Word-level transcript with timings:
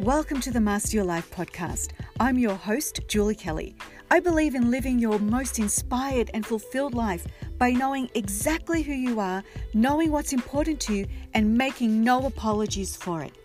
Welcome 0.00 0.40
to 0.40 0.50
the 0.50 0.62
Master 0.62 0.96
Your 0.96 1.04
Life 1.04 1.30
podcast. 1.30 1.90
I'm 2.18 2.38
your 2.38 2.54
host, 2.54 3.00
Julie 3.06 3.34
Kelly. 3.34 3.76
I 4.10 4.18
believe 4.18 4.54
in 4.54 4.70
living 4.70 4.98
your 4.98 5.18
most 5.18 5.58
inspired 5.58 6.30
and 6.32 6.46
fulfilled 6.46 6.94
life 6.94 7.26
by 7.58 7.72
knowing 7.72 8.08
exactly 8.14 8.80
who 8.80 8.94
you 8.94 9.20
are, 9.20 9.44
knowing 9.74 10.10
what's 10.10 10.32
important 10.32 10.80
to 10.80 10.94
you, 10.94 11.06
and 11.34 11.54
making 11.54 12.02
no 12.02 12.24
apologies 12.24 12.96
for 12.96 13.22
it. 13.22 13.36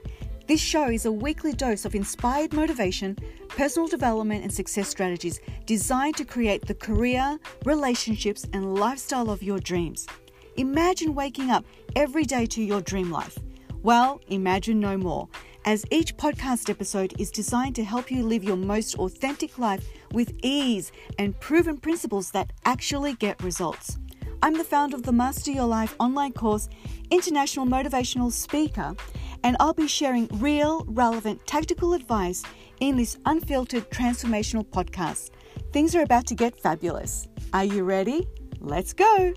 This 0.48 0.62
show 0.62 0.86
is 0.86 1.06
a 1.06 1.12
weekly 1.12 1.52
dose 1.52 1.84
of 1.84 1.94
inspired 1.94 2.54
motivation, 2.54 3.18
personal 3.50 3.90
development, 3.90 4.44
and 4.44 4.54
success 4.54 4.88
strategies 4.88 5.42
designed 5.66 6.16
to 6.16 6.24
create 6.24 6.66
the 6.66 6.76
career, 6.76 7.38
relationships, 7.66 8.48
and 8.54 8.76
lifestyle 8.76 9.30
of 9.30 9.44
your 9.44 9.60
dreams. 9.60 10.08
Imagine 10.56 11.16
waking 11.16 11.52
up 11.52 11.66
every 11.98 12.24
day 12.24 12.46
to 12.46 12.64
your 12.64 12.80
dream 12.80 13.12
life. 13.12 13.38
Well, 13.84 14.22
imagine 14.30 14.80
no 14.80 14.96
more 14.98 15.28
as 15.66 15.84
each 15.90 16.16
podcast 16.16 16.70
episode 16.70 17.14
is 17.20 17.32
designed 17.32 17.76
to 17.76 17.84
help 17.84 18.12
you 18.12 18.24
live 18.24 18.44
your 18.44 18.56
most 18.56 18.96
authentic 19.00 19.58
life 19.58 19.84
with 20.14 20.32
ease 20.44 20.92
and 21.18 21.38
proven 21.40 21.78
principles 21.78 22.30
that 22.32 22.54
actually 22.66 23.14
get 23.16 23.42
results. 23.44 23.98
I'm 24.44 24.54
the 24.54 24.64
founder 24.64 24.96
of 24.96 25.04
the 25.04 25.12
Master 25.12 25.52
Your 25.52 25.66
Life 25.66 25.96
online 26.00 26.34
course, 26.34 26.70
international 27.10 27.66
motivational 27.66 28.32
speaker, 28.32 28.96
and 29.44 29.58
I'll 29.60 29.74
be 29.74 29.88
sharing 29.88 30.28
real, 30.34 30.86
relevant, 30.88 31.46
tactical 31.48 31.94
advice 31.94 32.44
in 32.80 32.96
this 32.96 33.18
unfiltered 33.26 33.90
transformational 33.90 34.66
podcast. 34.68 35.32
Things 35.74 35.96
are 35.96 36.04
about 36.04 36.28
to 36.28 36.36
get 36.36 36.56
fabulous. 36.56 37.28
Are 37.54 37.66
you 37.66 37.84
ready? 37.84 38.28
Let's 38.60 38.94
go! 38.94 39.34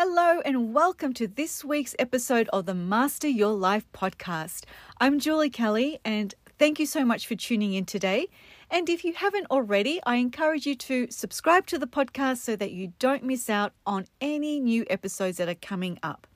Hello, 0.00 0.40
and 0.44 0.72
welcome 0.72 1.12
to 1.14 1.26
this 1.26 1.64
week's 1.64 1.96
episode 1.98 2.48
of 2.52 2.66
the 2.66 2.74
Master 2.74 3.26
Your 3.26 3.52
Life 3.52 3.84
podcast. 3.92 4.62
I'm 5.00 5.18
Julie 5.18 5.50
Kelly, 5.50 5.98
and 6.04 6.32
thank 6.56 6.78
you 6.78 6.86
so 6.86 7.04
much 7.04 7.26
for 7.26 7.34
tuning 7.34 7.74
in 7.74 7.84
today. 7.84 8.28
And 8.70 8.88
if 8.88 9.04
you 9.04 9.14
haven't 9.14 9.48
already, 9.50 9.98
I 10.06 10.14
encourage 10.14 10.66
you 10.66 10.76
to 10.76 11.08
subscribe 11.10 11.66
to 11.66 11.80
the 11.80 11.88
podcast 11.88 12.36
so 12.36 12.54
that 12.54 12.70
you 12.70 12.92
don't 13.00 13.24
miss 13.24 13.50
out 13.50 13.72
on 13.84 14.06
any 14.20 14.60
new 14.60 14.86
episodes 14.88 15.38
that 15.38 15.48
are 15.48 15.56
coming 15.56 15.98
up. 16.00 16.28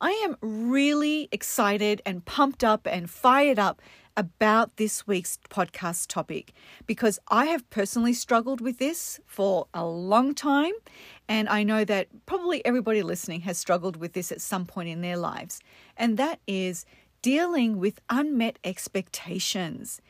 I 0.00 0.12
am 0.24 0.38
really 0.40 1.28
excited 1.32 2.00
and 2.06 2.24
pumped 2.24 2.64
up 2.64 2.88
and 2.90 3.10
fired 3.10 3.58
up 3.58 3.82
about 4.16 4.76
this 4.76 5.06
week's 5.06 5.38
podcast 5.50 6.06
topic 6.08 6.52
because 6.86 7.18
I 7.28 7.46
have 7.46 7.68
personally 7.70 8.12
struggled 8.12 8.60
with 8.60 8.78
this 8.78 9.20
for 9.26 9.66
a 9.74 9.84
long 9.84 10.34
time. 10.34 10.72
And 11.28 11.48
I 11.48 11.62
know 11.62 11.84
that 11.84 12.08
probably 12.26 12.64
everybody 12.64 13.02
listening 13.02 13.42
has 13.42 13.58
struggled 13.58 13.96
with 13.96 14.14
this 14.14 14.32
at 14.32 14.40
some 14.40 14.64
point 14.64 14.88
in 14.88 15.00
their 15.00 15.16
lives. 15.16 15.60
And 15.96 16.16
that 16.16 16.40
is 16.46 16.86
dealing 17.22 17.78
with 17.78 18.00
unmet 18.08 18.58
expectations. 18.64 20.00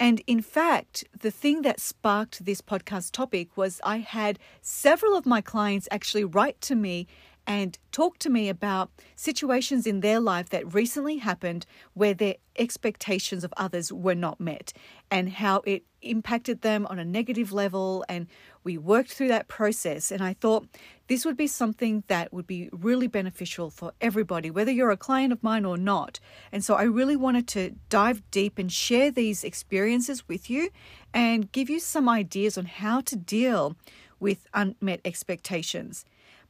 And 0.00 0.22
in 0.26 0.42
fact, 0.42 1.04
the 1.18 1.30
thing 1.30 1.62
that 1.62 1.80
sparked 1.80 2.44
this 2.44 2.60
podcast 2.60 3.12
topic 3.12 3.56
was 3.56 3.80
I 3.84 3.98
had 3.98 4.38
several 4.60 5.16
of 5.16 5.24
my 5.24 5.40
clients 5.40 5.88
actually 5.90 6.24
write 6.24 6.60
to 6.62 6.74
me 6.74 7.06
and 7.46 7.78
talk 7.92 8.18
to 8.18 8.30
me 8.30 8.48
about 8.48 8.90
situations 9.16 9.86
in 9.86 10.00
their 10.00 10.20
life 10.20 10.48
that 10.50 10.72
recently 10.72 11.18
happened 11.18 11.66
where 11.92 12.14
their 12.14 12.36
expectations 12.56 13.44
of 13.44 13.52
others 13.56 13.92
were 13.92 14.14
not 14.14 14.40
met 14.40 14.72
and 15.10 15.28
how 15.28 15.62
it 15.66 15.84
impacted 16.00 16.62
them 16.62 16.86
on 16.86 16.98
a 16.98 17.04
negative 17.04 17.52
level. 17.52 18.04
And 18.08 18.26
we 18.62 18.78
worked 18.78 19.12
through 19.12 19.28
that 19.28 19.48
process. 19.48 20.10
And 20.10 20.22
I 20.22 20.34
thought 20.34 20.66
this 21.08 21.24
would 21.24 21.36
be 21.36 21.46
something 21.46 22.04
that 22.06 22.32
would 22.32 22.46
be 22.46 22.70
really 22.72 23.08
beneficial 23.08 23.70
for 23.70 23.92
everybody, 24.00 24.50
whether 24.50 24.70
you're 24.70 24.90
a 24.90 24.96
client 24.96 25.32
of 25.32 25.42
mine 25.42 25.64
or 25.64 25.76
not. 25.76 26.20
And 26.50 26.64
so 26.64 26.74
I 26.74 26.84
really 26.84 27.16
wanted 27.16 27.46
to 27.48 27.74
dive 27.88 28.22
deep 28.30 28.58
and 28.58 28.72
share 28.72 29.10
these 29.10 29.44
experiences 29.44 30.26
with 30.28 30.48
you 30.48 30.70
and 31.12 31.52
give 31.52 31.68
you 31.68 31.80
some 31.80 32.08
ideas 32.08 32.56
on 32.56 32.66
how 32.66 33.00
to 33.02 33.16
deal 33.16 33.76
with 34.18 34.46
unmet 34.54 35.00
expectations. 35.04 36.04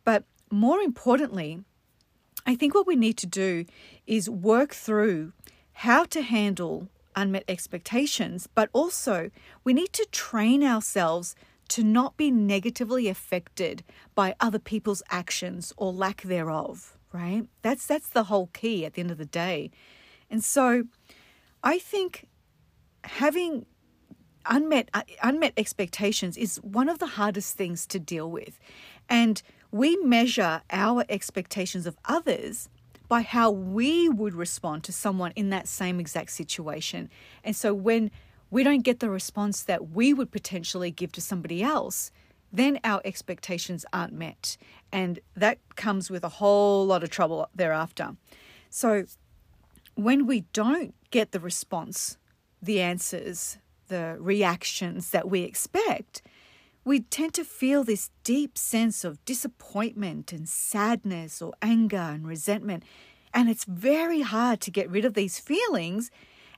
But 0.05 0.25
more 0.55 0.81
importantly, 0.81 1.65
I 2.47 2.55
think 2.55 2.75
what 2.75 2.87
we 2.87 2.97
need 2.97 3.17
to 3.19 3.27
do 3.27 3.65
is 4.07 4.29
work 4.31 4.73
through 4.73 5.33
how 5.73 6.05
to 6.05 6.23
handle 6.23 6.89
unmet 7.17 7.45
expectations, 7.49 8.49
but 8.55 8.69
also 8.73 9.31
we 9.65 9.73
need 9.73 9.93
to 9.93 10.07
train 10.13 10.63
ourselves 10.63 11.35
to 11.69 11.83
not 11.83 12.17
be 12.17 12.31
negatively 12.31 13.09
affected 13.09 13.83
by 14.15 14.35
other 14.39 14.59
people's 14.59 15.03
actions 15.11 15.73
or 15.77 15.93
lack 15.93 16.23
thereof, 16.23 16.97
right? 17.13 17.49
That's 17.63 17.87
that's 17.87 18.09
the 18.09 18.25
whole 18.25 18.49
key 18.53 18.85
at 18.85 18.95
the 18.95 19.01
end 19.01 19.11
of 19.11 19.19
the 19.19 19.25
day. 19.25 19.71
And 20.31 20.45
so 20.45 20.85
I 21.63 21.79
think 21.79 22.29
having 23.05 23.67
unmet 24.47 24.91
uh, 24.93 25.03
unmet 25.23 25.55
expectations 25.57 26.37
is 26.37 26.59
one 26.59 26.89
of 26.89 26.99
the 26.99 27.07
hardest 27.19 27.57
things 27.57 27.87
to 27.89 27.99
deal 27.99 28.31
with. 28.31 28.59
And 29.09 29.43
we 29.75 29.97
measure 29.97 30.63
our 30.71 31.05
expectations 31.09 31.85
of 31.85 31.97
others 32.05 32.69
by 33.09 33.23
how 33.23 33.51
we 33.51 34.09
would 34.09 34.33
respond 34.33 34.85
to 34.85 34.93
someone 34.93 35.33
in 35.35 35.51
that 35.51 35.67
same 35.67 35.99
exact 35.99 36.31
situation. 36.31 37.11
And 37.43 37.57
so 37.57 37.75
when 37.75 38.13
we 38.53 38.63
don't 38.63 38.85
get 38.85 39.01
the 39.01 39.11
response 39.11 39.63
that 39.63 39.91
we 39.91 40.15
would 40.15 40.31
potentially 40.31 40.93
give 40.93 41.11
to 41.11 41.21
somebody 41.21 41.61
else, 41.61 42.13
then 42.53 42.79
our 42.85 43.01
expectations 43.05 43.85
aren't 43.93 44.13
met. 44.13 44.57
And 44.93 45.19
that 45.35 45.59
comes 45.75 46.09
with 46.09 46.23
a 46.23 46.29
whole 46.29 46.87
lot 46.87 47.03
of 47.03 47.11
trouble 47.11 47.49
thereafter. 47.53 48.15
So 48.71 49.07
when 49.97 50.25
we 50.25 50.43
don't 50.53 50.95
get 51.11 51.33
the 51.33 51.41
response, 51.41 52.17
the 52.63 52.81
answers, 52.81 53.59
the 53.89 54.19
reactions 54.21 55.11
that 55.11 55.29
we 55.29 55.41
expect, 55.41 56.23
we 56.85 57.01
tend 57.01 57.35
to 57.35 57.45
feel 57.45 57.83
this 57.83 58.11
deep 58.23 58.59
sense 58.59 59.05
of 59.05 59.25
disappointment 59.25 60.33
and 60.33 60.49
sadness 60.49 61.41
or 61.41 61.55
anger 61.63 61.97
and 61.97 62.27
resentment. 62.27 62.85
And 63.33 63.49
it's 63.49 63.65
very 63.65 64.21
hard 64.21 64.61
to 64.63 64.71
get 64.71 64.91
rid 64.91 65.05
of 65.05 65.15
these 65.15 65.41
feelings, 65.41 66.11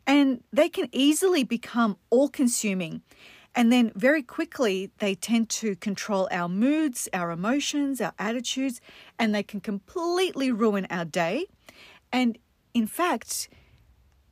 and 0.07 0.43
they 0.53 0.69
can 0.69 0.89
easily 0.93 1.45
become 1.45 1.97
all 2.11 2.29
consuming. 2.29 3.03
And 3.55 3.73
then 3.73 3.91
very 3.95 4.23
quickly, 4.23 4.91
they 4.99 5.15
tend 5.15 5.49
to 5.51 5.77
control 5.77 6.29
our 6.31 6.49
moods, 6.49 7.09
our 7.15 7.31
emotions, 7.31 8.01
our 8.03 8.13
attitudes, 8.19 8.81
and 9.19 9.35
they 9.35 9.43
can 9.43 9.61
completely 9.61 10.53
ruin 10.53 10.87
our 10.91 11.07
day. 11.07 11.47
And 12.13 12.37
in 12.75 12.87
fact, 12.87 13.49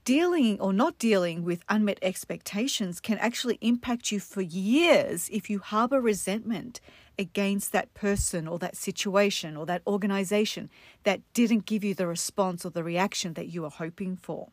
dealing 0.05 0.61
or 0.61 0.73
not 0.73 0.99
dealing 0.99 1.45
with 1.45 1.65
unmet 1.69 1.99
expectations 2.03 3.01
can 3.01 3.19
actually 3.19 3.59
impact 3.61 4.13
you 4.13 4.21
for 4.21 4.43
years 4.43 5.29
if 5.33 5.49
you 5.49 5.59
harbor 5.59 6.01
resentment 6.01 6.81
against 7.19 7.73
that 7.73 7.93
person 7.95 8.47
or 8.47 8.59
that 8.59 8.77
situation 8.77 9.57
or 9.57 9.65
that 9.67 9.83
organization 9.87 10.69
that 11.05 11.21
didn't 11.33 11.67
give 11.67 11.83
you 11.83 11.95
the 11.95 12.07
response 12.07 12.65
or 12.65 12.71
the 12.71 12.85
reaction 12.85 13.35
that 13.35 13.49
you 13.49 13.63
were 13.63 13.71
hoping 13.71 14.17
for. 14.17 14.49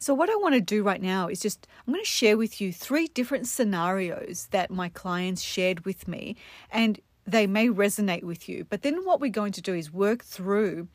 So, 0.00 0.14
what 0.14 0.30
I 0.30 0.36
want 0.36 0.54
to 0.54 0.60
do 0.60 0.84
right 0.84 1.02
now 1.02 1.26
is 1.26 1.40
just, 1.40 1.66
I'm 1.86 1.92
going 1.92 2.04
to 2.04 2.08
share 2.08 2.36
with 2.36 2.60
you 2.60 2.72
three 2.72 3.08
different 3.08 3.48
scenarios 3.48 4.46
that 4.52 4.70
my 4.70 4.88
clients 4.88 5.42
shared 5.42 5.84
with 5.84 6.06
me, 6.06 6.36
and 6.70 7.00
they 7.26 7.48
may 7.48 7.66
resonate 7.68 8.22
with 8.22 8.48
you. 8.48 8.64
But 8.64 8.82
then, 8.82 9.04
what 9.04 9.20
we're 9.20 9.30
going 9.30 9.50
to 9.52 9.60
do 9.60 9.74
is 9.74 9.92
work 9.92 10.22
through 10.22 10.86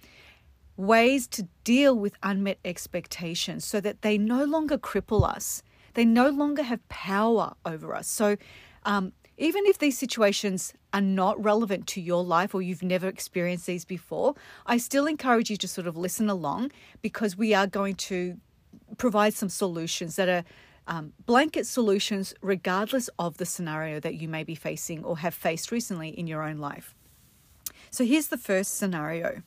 ways 0.78 1.28
to 1.28 1.48
deal 1.64 1.96
with 1.96 2.16
unmet 2.24 2.58
expectations 2.66 3.66
so 3.66 3.80
that 3.80 4.02
they 4.02 4.18
no 4.18 4.44
longer 4.44 4.78
cripple 4.78 5.28
us. 5.28 5.64
They 5.94 6.06
no 6.06 6.30
longer 6.30 6.64
have 6.64 6.88
power 6.90 7.54
over 7.66 7.96
us. 7.96 8.08
So, 8.08 8.38
um, 8.84 9.14
even 9.38 9.66
if 9.66 9.80
these 9.80 9.98
situations 9.98 10.74
are 10.94 11.02
not 11.02 11.44
relevant 11.44 11.88
to 11.88 12.02
your 12.02 12.24
life 12.24 12.54
or 12.54 12.62
you've 12.62 12.84
never 12.84 13.08
experienced 13.08 13.66
these 13.66 13.84
before, 13.84 14.36
I 14.68 14.78
still 14.78 15.08
encourage 15.08 15.50
you 15.50 15.58
to 15.58 15.68
sort 15.68 15.88
of 15.88 15.98
listen 15.98 16.30
along 16.30 16.72
because 17.02 17.36
we 17.36 17.54
are 17.54 17.66
going 17.66 17.96
to 17.96 18.38
provide 18.98 19.34
some 19.34 19.50
solutions 19.50 20.16
that 20.18 20.30
are 20.30 20.44
um, 20.86 21.14
blanket 21.26 21.66
solutions 21.66 22.34
regardless 22.42 23.10
of 23.18 23.38
the 23.38 23.46
scenario 23.46 24.00
that 24.02 24.16
you 24.16 24.28
may 24.28 24.44
be 24.44 24.54
facing 24.54 25.04
or 25.04 25.18
have 25.20 25.34
faced 25.34 25.72
recently 25.72 26.10
in 26.10 26.28
your 26.28 26.44
own 26.44 26.58
life. 26.58 26.94
So, 27.90 28.06
here's 28.06 28.28
the 28.28 28.38
first 28.38 28.78
scenario. 28.78 29.42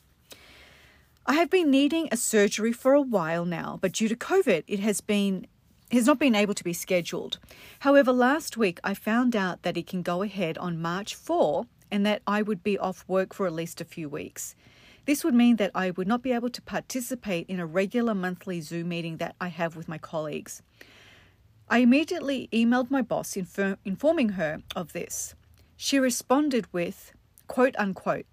I 1.29 1.33
have 1.33 1.49
been 1.49 1.69
needing 1.69 2.07
a 2.09 2.15
surgery 2.15 2.71
for 2.71 2.93
a 2.93 3.01
while 3.01 3.43
now, 3.43 3.79
but 3.81 3.91
due 3.91 4.07
to 4.07 4.15
COVID, 4.15 4.63
it 4.65 4.79
has 4.79 5.01
been 5.01 5.45
has 5.91 6.05
not 6.05 6.19
been 6.19 6.35
able 6.35 6.53
to 6.53 6.63
be 6.63 6.71
scheduled. 6.71 7.37
However, 7.79 8.13
last 8.13 8.55
week 8.55 8.79
I 8.81 8.93
found 8.93 9.35
out 9.35 9.63
that 9.63 9.75
it 9.75 9.87
can 9.87 10.01
go 10.03 10.21
ahead 10.21 10.57
on 10.57 10.81
March 10.81 11.15
4 11.15 11.65
and 11.91 12.05
that 12.05 12.21
I 12.25 12.41
would 12.41 12.63
be 12.63 12.77
off 12.77 13.03
work 13.07 13.33
for 13.33 13.45
at 13.45 13.53
least 13.53 13.81
a 13.81 13.85
few 13.85 14.07
weeks. 14.07 14.55
This 15.05 15.25
would 15.25 15.33
mean 15.33 15.57
that 15.57 15.71
I 15.75 15.91
would 15.91 16.07
not 16.07 16.21
be 16.21 16.31
able 16.31 16.49
to 16.49 16.61
participate 16.61 17.47
in 17.49 17.59
a 17.59 17.65
regular 17.65 18.13
monthly 18.15 18.61
Zoom 18.61 18.89
meeting 18.89 19.17
that 19.17 19.35
I 19.39 19.49
have 19.49 19.75
with 19.75 19.87
my 19.89 19.97
colleagues. 19.97 20.61
I 21.69 21.79
immediately 21.79 22.47
emailed 22.53 22.89
my 22.89 23.01
boss 23.01 23.35
informing 23.35 24.29
her 24.29 24.61
of 24.77 24.93
this. 24.93 25.35
She 25.75 25.99
responded 25.99 26.67
with, 26.73 27.11
quote 27.47 27.75
unquote, 27.77 28.25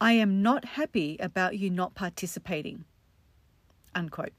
I 0.00 0.12
am 0.12 0.42
not 0.42 0.64
happy 0.64 1.16
about 1.18 1.58
you 1.58 1.70
not 1.70 1.94
participating. 1.94 2.84
Unquote. 3.94 4.32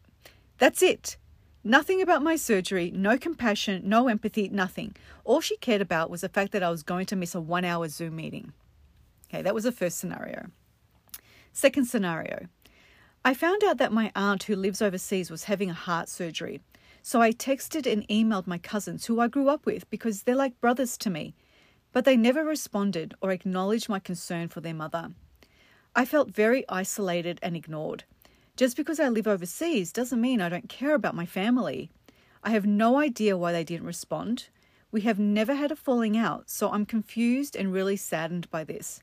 That's 0.57 0.81
it. 0.81 1.17
Nothing 1.63 2.01
about 2.01 2.23
my 2.23 2.37
surgery, 2.37 2.91
no 2.91 3.17
compassion, 3.17 3.81
no 3.85 4.07
empathy, 4.07 4.47
nothing. 4.47 4.95
All 5.25 5.41
she 5.41 5.57
cared 5.57 5.81
about 5.81 6.09
was 6.09 6.21
the 6.21 6.29
fact 6.29 6.53
that 6.53 6.63
I 6.63 6.69
was 6.69 6.83
going 6.83 7.05
to 7.07 7.17
miss 7.17 7.35
a 7.35 7.41
one 7.41 7.65
hour 7.65 7.89
Zoom 7.89 8.15
meeting. 8.15 8.53
Okay, 9.29 9.41
that 9.41 9.53
was 9.53 9.65
the 9.65 9.71
first 9.71 9.99
scenario. 9.99 10.47
Second 11.51 11.85
scenario 11.85 12.47
I 13.25 13.33
found 13.33 13.65
out 13.65 13.77
that 13.79 13.91
my 13.91 14.13
aunt 14.15 14.43
who 14.43 14.55
lives 14.55 14.81
overseas 14.81 15.29
was 15.29 15.43
having 15.43 15.69
a 15.69 15.73
heart 15.73 16.07
surgery. 16.07 16.61
So 17.01 17.21
I 17.21 17.31
texted 17.31 17.91
and 17.91 18.07
emailed 18.07 18.47
my 18.47 18.57
cousins 18.57 19.05
who 19.05 19.19
I 19.19 19.27
grew 19.27 19.49
up 19.49 19.65
with 19.65 19.89
because 19.89 20.23
they're 20.23 20.35
like 20.35 20.61
brothers 20.61 20.97
to 20.99 21.09
me, 21.09 21.35
but 21.91 22.05
they 22.05 22.15
never 22.15 22.45
responded 22.45 23.13
or 23.21 23.31
acknowledged 23.31 23.89
my 23.89 23.99
concern 23.99 24.47
for 24.47 24.61
their 24.61 24.73
mother. 24.73 25.11
I 25.95 26.05
felt 26.05 26.29
very 26.29 26.63
isolated 26.69 27.39
and 27.41 27.55
ignored. 27.55 28.03
Just 28.55 28.77
because 28.77 28.99
I 28.99 29.09
live 29.09 29.27
overseas 29.27 29.91
doesn't 29.91 30.21
mean 30.21 30.41
I 30.41 30.49
don't 30.49 30.69
care 30.69 30.93
about 30.93 31.15
my 31.15 31.25
family. 31.25 31.89
I 32.43 32.51
have 32.51 32.65
no 32.65 32.97
idea 32.97 33.37
why 33.37 33.51
they 33.51 33.63
didn't 33.63 33.87
respond. 33.87 34.47
We 34.91 35.01
have 35.01 35.19
never 35.19 35.55
had 35.55 35.71
a 35.71 35.75
falling 35.75 36.17
out, 36.17 36.49
so 36.49 36.69
I'm 36.69 36.85
confused 36.85 37.55
and 37.55 37.71
really 37.71 37.95
saddened 37.95 38.49
by 38.49 38.63
this. 38.63 39.01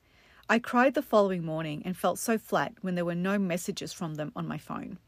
I 0.48 0.58
cried 0.58 0.94
the 0.94 1.02
following 1.02 1.44
morning 1.44 1.82
and 1.84 1.96
felt 1.96 2.18
so 2.18 2.38
flat 2.38 2.74
when 2.80 2.94
there 2.94 3.04
were 3.04 3.14
no 3.14 3.38
messages 3.38 3.92
from 3.92 4.14
them 4.14 4.32
on 4.36 4.46
my 4.46 4.58
phone. 4.58 4.98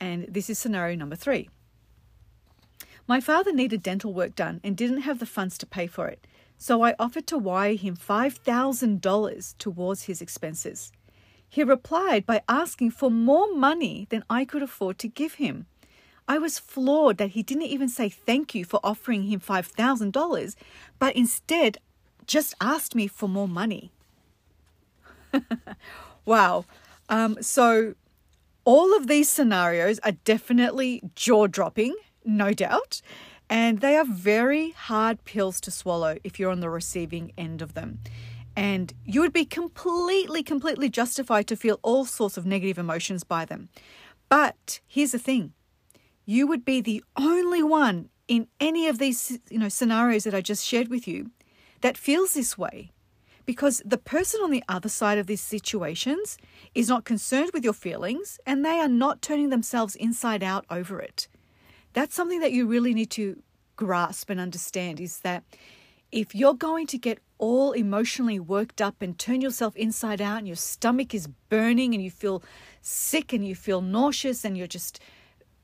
And 0.00 0.26
this 0.28 0.48
is 0.48 0.58
scenario 0.58 0.96
number 0.96 1.16
three. 1.16 1.48
My 3.06 3.20
father 3.20 3.52
needed 3.52 3.82
dental 3.82 4.12
work 4.12 4.34
done 4.34 4.60
and 4.64 4.76
didn't 4.76 5.02
have 5.02 5.18
the 5.20 5.26
funds 5.26 5.56
to 5.58 5.66
pay 5.66 5.86
for 5.86 6.08
it, 6.08 6.26
so 6.58 6.82
I 6.82 6.94
offered 6.98 7.26
to 7.28 7.38
wire 7.38 7.74
him 7.74 7.96
$5,000 7.96 9.58
towards 9.58 10.02
his 10.04 10.20
expenses. 10.20 10.92
He 11.48 11.62
replied 11.62 12.26
by 12.26 12.42
asking 12.48 12.90
for 12.92 13.10
more 13.10 13.54
money 13.54 14.06
than 14.10 14.24
I 14.28 14.44
could 14.44 14.62
afford 14.62 14.98
to 14.98 15.08
give 15.08 15.34
him. 15.34 15.66
I 16.28 16.38
was 16.38 16.58
floored 16.58 17.18
that 17.18 17.30
he 17.30 17.42
didn't 17.42 17.64
even 17.64 17.88
say 17.88 18.08
thank 18.08 18.54
you 18.54 18.64
for 18.64 18.80
offering 18.82 19.24
him 19.24 19.40
$5,000, 19.40 20.54
but 20.98 21.14
instead 21.14 21.78
just 22.26 22.54
asked 22.60 22.94
me 22.94 23.06
for 23.06 23.28
more 23.28 23.46
money. 23.46 23.92
wow. 26.24 26.64
Um, 27.08 27.40
so, 27.40 27.94
all 28.64 28.96
of 28.96 29.06
these 29.06 29.28
scenarios 29.28 30.00
are 30.00 30.12
definitely 30.24 31.02
jaw 31.14 31.46
dropping, 31.46 31.94
no 32.24 32.52
doubt, 32.52 33.00
and 33.48 33.80
they 33.80 33.96
are 33.96 34.04
very 34.04 34.70
hard 34.70 35.24
pills 35.24 35.60
to 35.60 35.70
swallow 35.70 36.16
if 36.24 36.38
you're 36.38 36.50
on 36.50 36.60
the 36.60 36.70
receiving 36.70 37.32
end 37.36 37.62
of 37.62 37.74
them 37.74 38.00
and 38.56 38.94
you 39.04 39.20
would 39.20 39.34
be 39.34 39.44
completely, 39.44 40.42
completely 40.42 40.88
justified 40.88 41.46
to 41.46 41.56
feel 41.56 41.78
all 41.82 42.06
sorts 42.06 42.38
of 42.38 42.46
negative 42.46 42.78
emotions 42.78 43.22
by 43.22 43.44
them. 43.44 43.68
But 44.28 44.80
here's 44.86 45.12
the 45.12 45.18
thing 45.18 45.52
you 46.24 46.46
would 46.46 46.64
be 46.64 46.80
the 46.80 47.04
only 47.16 47.62
one 47.62 48.08
in 48.26 48.48
any 48.58 48.88
of 48.88 48.98
these 48.98 49.38
you 49.50 49.58
know 49.58 49.68
scenarios 49.68 50.24
that 50.24 50.34
I 50.34 50.40
just 50.40 50.64
shared 50.64 50.88
with 50.88 51.06
you 51.06 51.30
that 51.82 51.98
feels 51.98 52.34
this 52.34 52.58
way 52.58 52.90
because 53.44 53.80
the 53.84 53.98
person 53.98 54.40
on 54.42 54.50
the 54.50 54.64
other 54.68 54.88
side 54.88 55.18
of 55.18 55.28
these 55.28 55.40
situations 55.40 56.36
is 56.74 56.88
not 56.88 57.04
concerned 57.04 57.50
with 57.54 57.62
your 57.62 57.72
feelings 57.72 58.40
and 58.44 58.64
they 58.64 58.80
are 58.80 58.88
not 58.88 59.22
turning 59.22 59.50
themselves 59.50 59.94
inside 59.94 60.42
out 60.42 60.64
over 60.68 60.98
it. 60.98 61.28
That's 61.96 62.14
something 62.14 62.40
that 62.40 62.52
you 62.52 62.66
really 62.66 62.92
need 62.92 63.08
to 63.12 63.42
grasp 63.76 64.28
and 64.28 64.38
understand 64.38 65.00
is 65.00 65.20
that 65.20 65.44
if 66.12 66.34
you're 66.34 66.52
going 66.52 66.86
to 66.88 66.98
get 66.98 67.20
all 67.38 67.72
emotionally 67.72 68.38
worked 68.38 68.82
up 68.82 69.00
and 69.00 69.18
turn 69.18 69.40
yourself 69.40 69.74
inside 69.76 70.20
out 70.20 70.36
and 70.36 70.46
your 70.46 70.56
stomach 70.56 71.14
is 71.14 71.26
burning 71.48 71.94
and 71.94 72.04
you 72.04 72.10
feel 72.10 72.42
sick 72.82 73.32
and 73.32 73.48
you 73.48 73.54
feel 73.54 73.80
nauseous 73.80 74.44
and 74.44 74.58
you're 74.58 74.66
just, 74.66 75.00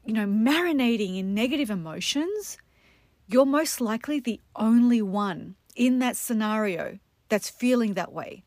you 0.07 0.15
know, 0.15 0.25
marinating 0.25 1.19
in 1.19 1.35
negative 1.35 1.69
emotions, 1.69 2.57
you're 3.29 3.45
most 3.45 3.83
likely 3.83 4.19
the 4.19 4.41
only 4.57 5.03
one 5.03 5.57
in 5.77 5.99
that 5.99 6.17
scenario 6.17 6.99
that's 7.29 7.51
feeling 7.51 7.93
that 7.93 8.11
way. 8.11 8.43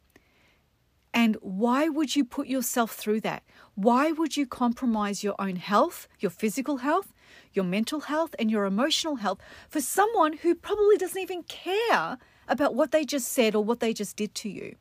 And 1.16 1.38
why 1.40 1.88
would 1.88 2.18
you 2.18 2.26
put 2.26 2.48
yourself 2.48 2.92
through 2.92 3.22
that? 3.22 3.44
Why 3.76 4.12
would 4.12 4.36
you 4.36 4.46
compromise 4.46 5.24
your 5.24 5.36
own 5.40 5.56
health, 5.56 6.10
your 6.20 6.30
physical 6.30 6.78
health, 6.78 7.14
your 7.54 7.64
mental 7.64 8.02
health, 8.02 8.36
and 8.38 8.52
your 8.52 8.66
emotional 8.66 9.16
health 9.16 9.40
for 9.70 9.80
someone 9.80 10.34
who 10.34 10.54
probably 10.54 10.98
doesn't 10.98 11.22
even 11.22 11.44
care 11.44 12.18
about 12.50 12.76
what 12.76 12.92
they 12.92 13.06
just 13.06 13.30
said 13.30 13.56
or 13.56 13.64
what 13.64 13.80
they 13.80 13.94
just 13.94 14.18
did 14.18 14.36
to 14.36 14.50
you. 14.50 14.76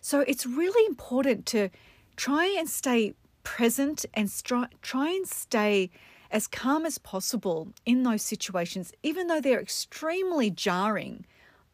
So 0.00 0.20
it's 0.20 0.44
really 0.44 0.84
important 0.86 1.46
to 1.46 1.70
try 2.16 2.46
and 2.58 2.68
stay 2.68 3.14
present 3.44 4.04
and 4.14 4.28
stri- 4.28 4.68
try 4.82 5.10
and 5.10 5.26
stay 5.28 5.90
as 6.32 6.48
calm 6.48 6.84
as 6.84 6.98
possible 6.98 7.68
in 7.86 8.02
those 8.02 8.22
situations, 8.22 8.92
even 9.04 9.28
though 9.28 9.40
they're 9.40 9.60
extremely 9.60 10.50
jarring. 10.50 11.24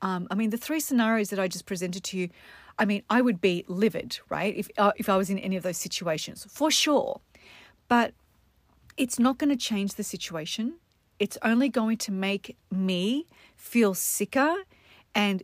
Um, 0.02 0.28
I 0.30 0.34
mean, 0.34 0.50
the 0.50 0.58
three 0.58 0.80
scenarios 0.80 1.30
that 1.30 1.38
I 1.38 1.48
just 1.48 1.64
presented 1.64 2.04
to 2.04 2.18
you, 2.18 2.28
I 2.78 2.84
mean, 2.84 3.02
I 3.10 3.20
would 3.20 3.40
be 3.40 3.64
livid, 3.66 4.18
right? 4.28 4.54
If 4.56 4.68
uh, 4.78 4.92
if 4.96 5.08
I 5.08 5.16
was 5.16 5.30
in 5.30 5.38
any 5.38 5.56
of 5.56 5.62
those 5.62 5.78
situations, 5.78 6.46
for 6.48 6.70
sure. 6.70 7.20
But 7.88 8.14
it's 8.96 9.18
not 9.18 9.38
going 9.38 9.50
to 9.50 9.56
change 9.56 9.94
the 9.94 10.04
situation. 10.04 10.74
It's 11.18 11.38
only 11.42 11.68
going 11.68 11.96
to 11.98 12.12
make 12.12 12.56
me 12.70 13.26
feel 13.56 13.94
sicker 13.94 14.64
and 15.14 15.42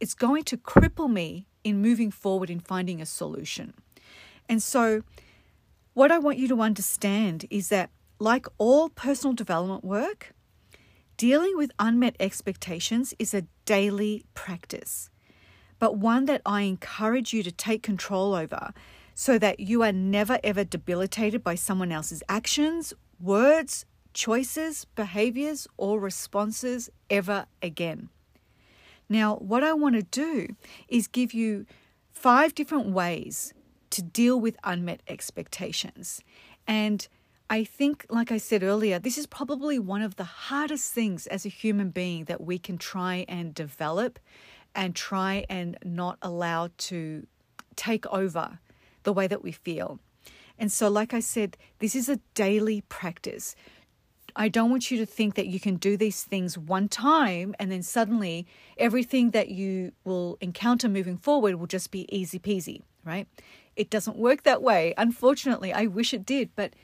it's 0.00 0.14
going 0.14 0.44
to 0.44 0.56
cripple 0.56 1.10
me 1.10 1.46
in 1.62 1.80
moving 1.80 2.10
forward 2.10 2.50
in 2.50 2.58
finding 2.60 3.00
a 3.00 3.06
solution. 3.06 3.74
And 4.48 4.62
so, 4.62 5.02
what 5.94 6.10
I 6.10 6.18
want 6.18 6.38
you 6.38 6.48
to 6.48 6.60
understand 6.62 7.44
is 7.50 7.68
that, 7.68 7.90
like 8.18 8.46
all 8.58 8.88
personal 8.88 9.34
development 9.34 9.84
work, 9.84 10.32
dealing 11.16 11.56
with 11.56 11.70
unmet 11.78 12.16
expectations 12.18 13.14
is 13.18 13.34
a 13.34 13.44
daily 13.64 14.24
practice, 14.34 15.09
but 15.80 15.96
one 15.96 16.26
that 16.26 16.42
I 16.46 16.62
encourage 16.62 17.32
you 17.32 17.42
to 17.42 17.50
take 17.50 17.82
control 17.82 18.34
over 18.34 18.72
so 19.14 19.38
that 19.38 19.58
you 19.58 19.82
are 19.82 19.92
never 19.92 20.38
ever 20.44 20.62
debilitated 20.62 21.42
by 21.42 21.56
someone 21.56 21.90
else's 21.90 22.22
actions, 22.28 22.94
words, 23.18 23.84
choices, 24.14 24.84
behaviors, 24.94 25.66
or 25.76 25.98
responses 25.98 26.88
ever 27.08 27.46
again. 27.60 28.10
Now, 29.08 29.36
what 29.36 29.64
I 29.64 29.72
want 29.72 29.96
to 29.96 30.02
do 30.02 30.54
is 30.88 31.08
give 31.08 31.34
you 31.34 31.66
five 32.12 32.54
different 32.54 32.90
ways 32.90 33.52
to 33.90 34.02
deal 34.02 34.40
with 34.40 34.56
unmet 34.62 35.02
expectations. 35.08 36.22
And 36.66 37.08
I 37.48 37.64
think, 37.64 38.06
like 38.08 38.30
I 38.30 38.38
said 38.38 38.62
earlier, 38.62 39.00
this 39.00 39.18
is 39.18 39.26
probably 39.26 39.78
one 39.78 40.02
of 40.02 40.14
the 40.14 40.24
hardest 40.24 40.92
things 40.92 41.26
as 41.26 41.44
a 41.44 41.48
human 41.48 41.90
being 41.90 42.26
that 42.26 42.40
we 42.40 42.58
can 42.58 42.78
try 42.78 43.24
and 43.28 43.52
develop 43.52 44.20
and 44.74 44.94
try 44.94 45.44
and 45.48 45.76
not 45.84 46.18
allow 46.22 46.70
to 46.76 47.26
take 47.76 48.06
over 48.06 48.58
the 49.02 49.12
way 49.12 49.26
that 49.26 49.42
we 49.42 49.52
feel. 49.52 49.98
And 50.58 50.70
so, 50.70 50.88
like 50.88 51.14
I 51.14 51.20
said, 51.20 51.56
this 51.78 51.94
is 51.94 52.08
a 52.08 52.20
daily 52.34 52.82
practice. 52.82 53.56
I 54.36 54.48
don't 54.48 54.70
want 54.70 54.90
you 54.90 54.98
to 54.98 55.06
think 55.06 55.34
that 55.34 55.46
you 55.46 55.58
can 55.58 55.76
do 55.76 55.96
these 55.96 56.22
things 56.22 56.56
one 56.56 56.88
time 56.88 57.54
and 57.58 57.72
then 57.72 57.82
suddenly 57.82 58.46
everything 58.78 59.30
that 59.30 59.48
you 59.48 59.92
will 60.04 60.38
encounter 60.40 60.88
moving 60.88 61.16
forward 61.16 61.56
will 61.56 61.66
just 61.66 61.90
be 61.90 62.06
easy 62.14 62.38
peasy, 62.38 62.82
right? 63.04 63.26
It 63.74 63.90
doesn't 63.90 64.16
work 64.16 64.42
that 64.44 64.62
way. 64.62 64.94
Unfortunately, 64.96 65.72
I 65.72 65.86
wish 65.86 66.14
it 66.14 66.26
did. 66.26 66.50
But 66.54 66.74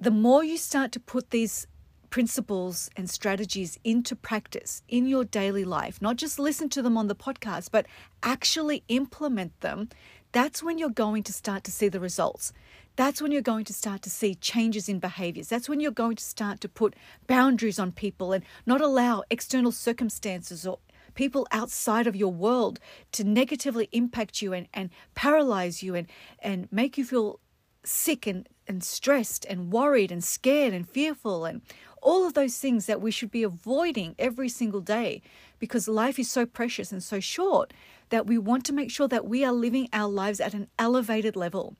the 0.00 0.10
more 0.10 0.44
you 0.44 0.56
start 0.56 0.92
to 0.92 1.00
put 1.00 1.30
these 1.30 1.66
principles 2.14 2.88
and 2.96 3.10
strategies 3.10 3.76
into 3.82 4.14
practice 4.14 4.84
in 4.88 5.04
your 5.04 5.24
daily 5.24 5.64
life, 5.64 6.00
not 6.00 6.14
just 6.14 6.38
listen 6.38 6.68
to 6.68 6.80
them 6.80 6.96
on 6.96 7.08
the 7.08 7.14
podcast, 7.16 7.72
but 7.72 7.86
actually 8.22 8.84
implement 8.86 9.60
them, 9.62 9.88
that's 10.30 10.62
when 10.62 10.78
you're 10.78 10.88
going 10.88 11.24
to 11.24 11.32
start 11.32 11.64
to 11.64 11.72
see 11.72 11.88
the 11.88 11.98
results 11.98 12.52
that's 12.96 13.20
when 13.20 13.32
you're 13.32 13.42
going 13.42 13.64
to 13.64 13.72
start 13.72 14.02
to 14.02 14.08
see 14.08 14.36
changes 14.36 14.88
in 14.88 15.00
behaviors. 15.00 15.48
That's 15.48 15.68
when 15.68 15.80
you're 15.80 15.90
going 15.90 16.14
to 16.14 16.22
start 16.22 16.60
to 16.60 16.68
put 16.68 16.94
boundaries 17.26 17.80
on 17.80 17.90
people 17.90 18.32
and 18.32 18.44
not 18.66 18.80
allow 18.80 19.24
external 19.30 19.72
circumstances 19.72 20.64
or 20.64 20.78
people 21.14 21.44
outside 21.50 22.06
of 22.06 22.14
your 22.14 22.32
world 22.32 22.78
to 23.10 23.24
negatively 23.24 23.88
impact 23.90 24.40
you 24.40 24.52
and, 24.52 24.68
and 24.72 24.90
paralyze 25.16 25.82
you 25.82 25.96
and, 25.96 26.06
and 26.38 26.68
make 26.70 26.96
you 26.96 27.04
feel 27.04 27.40
sick 27.84 28.26
and, 28.26 28.48
and 28.66 28.82
stressed 28.82 29.44
and 29.46 29.72
worried 29.72 30.10
and 30.10 30.24
scared 30.24 30.72
and 30.72 30.88
fearful 30.88 31.44
and 31.44 31.62
all 32.02 32.26
of 32.26 32.34
those 32.34 32.58
things 32.58 32.86
that 32.86 33.00
we 33.00 33.10
should 33.10 33.30
be 33.30 33.42
avoiding 33.42 34.14
every 34.18 34.48
single 34.48 34.80
day 34.80 35.22
because 35.58 35.88
life 35.88 36.18
is 36.18 36.30
so 36.30 36.44
precious 36.44 36.92
and 36.92 37.02
so 37.02 37.18
short 37.18 37.72
that 38.10 38.26
we 38.26 38.36
want 38.36 38.64
to 38.66 38.72
make 38.72 38.90
sure 38.90 39.08
that 39.08 39.26
we 39.26 39.44
are 39.44 39.52
living 39.52 39.88
our 39.92 40.08
lives 40.08 40.40
at 40.40 40.54
an 40.54 40.68
elevated 40.78 41.34
level. 41.34 41.76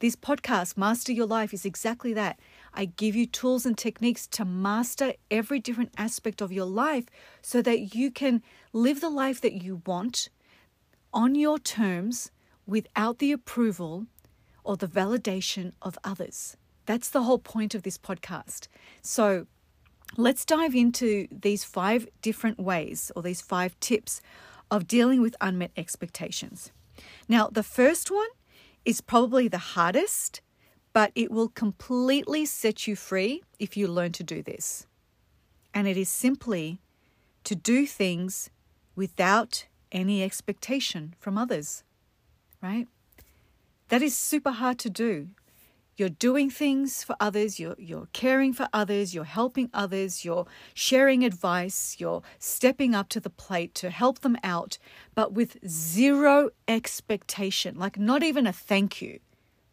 This 0.00 0.14
podcast, 0.14 0.76
Master 0.76 1.12
Your 1.12 1.26
Life, 1.26 1.52
is 1.52 1.64
exactly 1.64 2.14
that. 2.14 2.38
I 2.72 2.84
give 2.84 3.16
you 3.16 3.26
tools 3.26 3.66
and 3.66 3.76
techniques 3.76 4.28
to 4.28 4.44
master 4.44 5.14
every 5.28 5.58
different 5.58 5.92
aspect 5.98 6.40
of 6.40 6.52
your 6.52 6.66
life 6.66 7.06
so 7.42 7.60
that 7.62 7.96
you 7.96 8.12
can 8.12 8.40
live 8.72 9.00
the 9.00 9.10
life 9.10 9.40
that 9.40 9.54
you 9.54 9.82
want 9.84 10.28
on 11.12 11.34
your 11.34 11.58
terms 11.58 12.30
without 12.64 13.18
the 13.18 13.32
approval 13.32 14.06
or 14.68 14.76
the 14.76 14.86
validation 14.86 15.72
of 15.80 15.98
others. 16.04 16.58
That's 16.84 17.08
the 17.08 17.22
whole 17.22 17.38
point 17.38 17.74
of 17.74 17.84
this 17.84 17.96
podcast. 17.96 18.68
So 19.00 19.46
let's 20.18 20.44
dive 20.44 20.74
into 20.74 21.26
these 21.32 21.64
five 21.64 22.06
different 22.20 22.60
ways 22.60 23.10
or 23.16 23.22
these 23.22 23.40
five 23.40 23.80
tips 23.80 24.20
of 24.70 24.86
dealing 24.86 25.22
with 25.22 25.34
unmet 25.40 25.70
expectations. 25.74 26.70
Now, 27.28 27.48
the 27.50 27.62
first 27.62 28.10
one 28.10 28.28
is 28.84 29.00
probably 29.00 29.48
the 29.48 29.72
hardest, 29.74 30.42
but 30.92 31.12
it 31.14 31.30
will 31.30 31.48
completely 31.48 32.44
set 32.44 32.86
you 32.86 32.94
free 32.94 33.42
if 33.58 33.74
you 33.74 33.88
learn 33.88 34.12
to 34.12 34.22
do 34.22 34.42
this. 34.42 34.86
And 35.72 35.88
it 35.88 35.96
is 35.96 36.10
simply 36.10 36.82
to 37.44 37.54
do 37.54 37.86
things 37.86 38.50
without 38.94 39.64
any 39.90 40.22
expectation 40.22 41.14
from 41.18 41.38
others, 41.38 41.84
right? 42.62 42.86
That 43.88 44.02
is 44.02 44.16
super 44.16 44.50
hard 44.50 44.78
to 44.80 44.90
do. 44.90 45.28
You're 45.96 46.08
doing 46.08 46.48
things 46.48 47.02
for 47.02 47.16
others, 47.18 47.58
you're, 47.58 47.74
you're 47.76 48.06
caring 48.12 48.52
for 48.52 48.68
others, 48.72 49.14
you're 49.14 49.24
helping 49.24 49.68
others, 49.74 50.24
you're 50.24 50.46
sharing 50.72 51.24
advice, 51.24 51.96
you're 51.98 52.22
stepping 52.38 52.94
up 52.94 53.08
to 53.08 53.20
the 53.20 53.30
plate 53.30 53.74
to 53.76 53.90
help 53.90 54.20
them 54.20 54.36
out, 54.44 54.78
but 55.16 55.32
with 55.32 55.56
zero 55.66 56.50
expectation, 56.68 57.76
like 57.76 57.98
not 57.98 58.22
even 58.22 58.46
a 58.46 58.52
thank 58.52 59.02
you, 59.02 59.18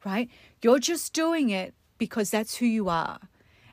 right? 0.04 0.28
You're 0.64 0.80
just 0.80 1.14
doing 1.14 1.52
it 1.52 1.76
because 2.00 2.32
that's 2.32 2.56
who 2.56 2.66
you 2.66 2.90
are. 2.90 3.20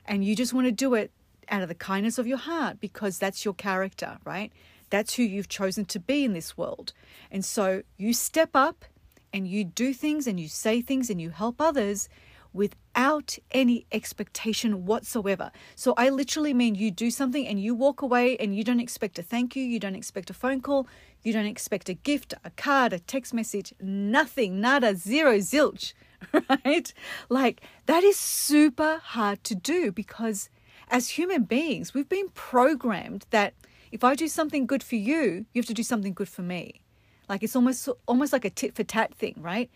And 0.05 0.23
you 0.23 0.35
just 0.35 0.53
want 0.53 0.67
to 0.67 0.71
do 0.71 0.93
it 0.93 1.11
out 1.49 1.63
of 1.63 1.69
the 1.69 1.75
kindness 1.75 2.19
of 2.19 2.27
your 2.27 2.37
heart 2.37 2.79
because 2.79 3.17
that's 3.17 3.43
your 3.43 3.55
character, 3.55 4.19
right? 4.25 4.51
That's 4.91 5.15
who 5.15 5.23
you've 5.23 5.49
chosen 5.49 5.85
to 5.85 5.99
be 5.99 6.23
in 6.23 6.33
this 6.33 6.55
world. 6.55 6.93
And 7.31 7.43
so 7.43 7.81
you 7.97 8.13
step 8.13 8.51
up 8.53 8.85
and 9.33 9.47
you 9.47 9.63
do 9.63 9.93
things 9.93 10.27
and 10.27 10.39
you 10.39 10.47
say 10.47 10.81
things 10.81 11.09
and 11.09 11.19
you 11.19 11.31
help 11.31 11.59
others 11.59 12.07
without 12.53 13.37
any 13.51 13.85
expectation 13.91 14.85
whatsoever. 14.85 15.51
So 15.75 15.95
I 15.97 16.09
literally 16.09 16.53
mean 16.53 16.75
you 16.75 16.91
do 16.91 17.09
something 17.09 17.47
and 17.47 17.59
you 17.59 17.73
walk 17.73 18.01
away 18.03 18.37
and 18.37 18.55
you 18.55 18.63
don't 18.63 18.79
expect 18.79 19.17
a 19.17 19.23
thank 19.23 19.55
you, 19.55 19.63
you 19.63 19.79
don't 19.79 19.95
expect 19.95 20.29
a 20.29 20.33
phone 20.33 20.61
call, 20.61 20.87
you 21.23 21.33
don't 21.33 21.47
expect 21.47 21.89
a 21.89 21.95
gift, 21.95 22.35
a 22.43 22.51
card, 22.51 22.93
a 22.93 22.99
text 22.99 23.33
message, 23.33 23.73
nothing, 23.81 24.61
nada, 24.61 24.95
zero, 24.95 25.37
zilch, 25.37 25.93
right? 26.49 26.93
Like 27.27 27.61
that 27.87 28.03
is 28.03 28.19
super 28.19 28.99
hard 29.03 29.43
to 29.45 29.55
do 29.55 29.91
because 29.91 30.49
as 30.89 31.09
human 31.09 31.43
beings, 31.43 31.93
we've 31.93 32.09
been 32.09 32.29
programmed 32.29 33.25
that 33.31 33.55
if 33.91 34.03
I 34.03 34.15
do 34.15 34.27
something 34.27 34.67
good 34.67 34.83
for 34.83 34.95
you, 34.95 35.45
you 35.53 35.61
have 35.61 35.65
to 35.67 35.73
do 35.73 35.83
something 35.83 36.13
good 36.13 36.29
for 36.29 36.41
me. 36.43 36.82
Like 37.29 37.43
it's 37.43 37.55
almost 37.55 37.89
almost 38.07 38.33
like 38.33 38.45
a 38.45 38.49
tit 38.49 38.75
for 38.75 38.83
tat 38.83 39.13
thing, 39.15 39.35
right? 39.39 39.69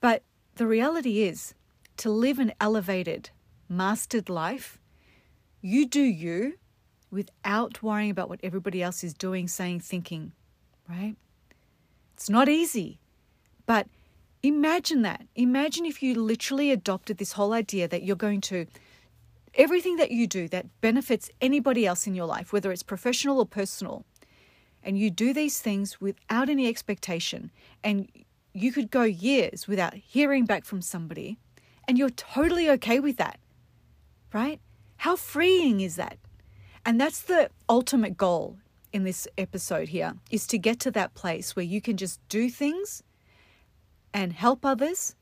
But 0.00 0.22
the 0.56 0.66
reality 0.66 1.22
is 1.22 1.54
to 1.98 2.10
live 2.10 2.38
an 2.38 2.52
elevated, 2.60 3.30
mastered 3.68 4.28
life, 4.28 4.78
you 5.60 5.86
do 5.86 6.02
you 6.02 6.54
without 7.10 7.82
worrying 7.82 8.10
about 8.10 8.28
what 8.28 8.40
everybody 8.42 8.82
else 8.82 9.04
is 9.04 9.14
doing, 9.14 9.46
saying, 9.46 9.80
thinking, 9.80 10.32
right? 10.88 11.14
It's 12.14 12.30
not 12.30 12.48
easy. 12.48 12.98
But 13.66 13.86
imagine 14.42 15.02
that. 15.02 15.26
Imagine 15.36 15.84
if 15.84 16.02
you 16.02 16.14
literally 16.14 16.70
adopted 16.70 17.18
this 17.18 17.32
whole 17.32 17.52
idea 17.52 17.86
that 17.86 18.02
you're 18.02 18.16
going 18.16 18.40
to, 18.42 18.66
everything 19.54 19.96
that 19.96 20.10
you 20.10 20.26
do 20.26 20.48
that 20.48 20.66
benefits 20.80 21.30
anybody 21.40 21.86
else 21.86 22.06
in 22.06 22.14
your 22.14 22.26
life, 22.26 22.52
whether 22.52 22.72
it's 22.72 22.82
professional 22.82 23.38
or 23.38 23.46
personal, 23.46 24.04
and 24.82 24.98
you 24.98 25.10
do 25.10 25.32
these 25.32 25.60
things 25.60 26.00
without 26.00 26.48
any 26.48 26.68
expectation, 26.68 27.50
and 27.82 28.08
you 28.54 28.72
could 28.72 28.90
go 28.90 29.02
years 29.02 29.66
without 29.66 29.94
hearing 29.94 30.44
back 30.44 30.64
from 30.64 30.82
somebody 30.82 31.38
and 31.88 31.98
you're 31.98 32.10
totally 32.10 32.68
okay 32.70 33.00
with 33.00 33.16
that, 33.16 33.38
right? 34.32 34.60
How 34.98 35.16
freeing 35.16 35.80
is 35.80 35.96
that? 35.96 36.18
And 36.84 37.00
that's 37.00 37.20
the 37.22 37.50
ultimate 37.68 38.16
goal 38.16 38.58
in 38.92 39.04
this 39.04 39.26
episode 39.38 39.88
here 39.88 40.14
is 40.30 40.46
to 40.48 40.58
get 40.58 40.78
to 40.80 40.90
that 40.92 41.14
place 41.14 41.56
where 41.56 41.64
you 41.64 41.80
can 41.80 41.96
just 41.96 42.20
do 42.28 42.50
things 42.50 43.02
and 44.12 44.32
help 44.32 44.64
others 44.64 45.16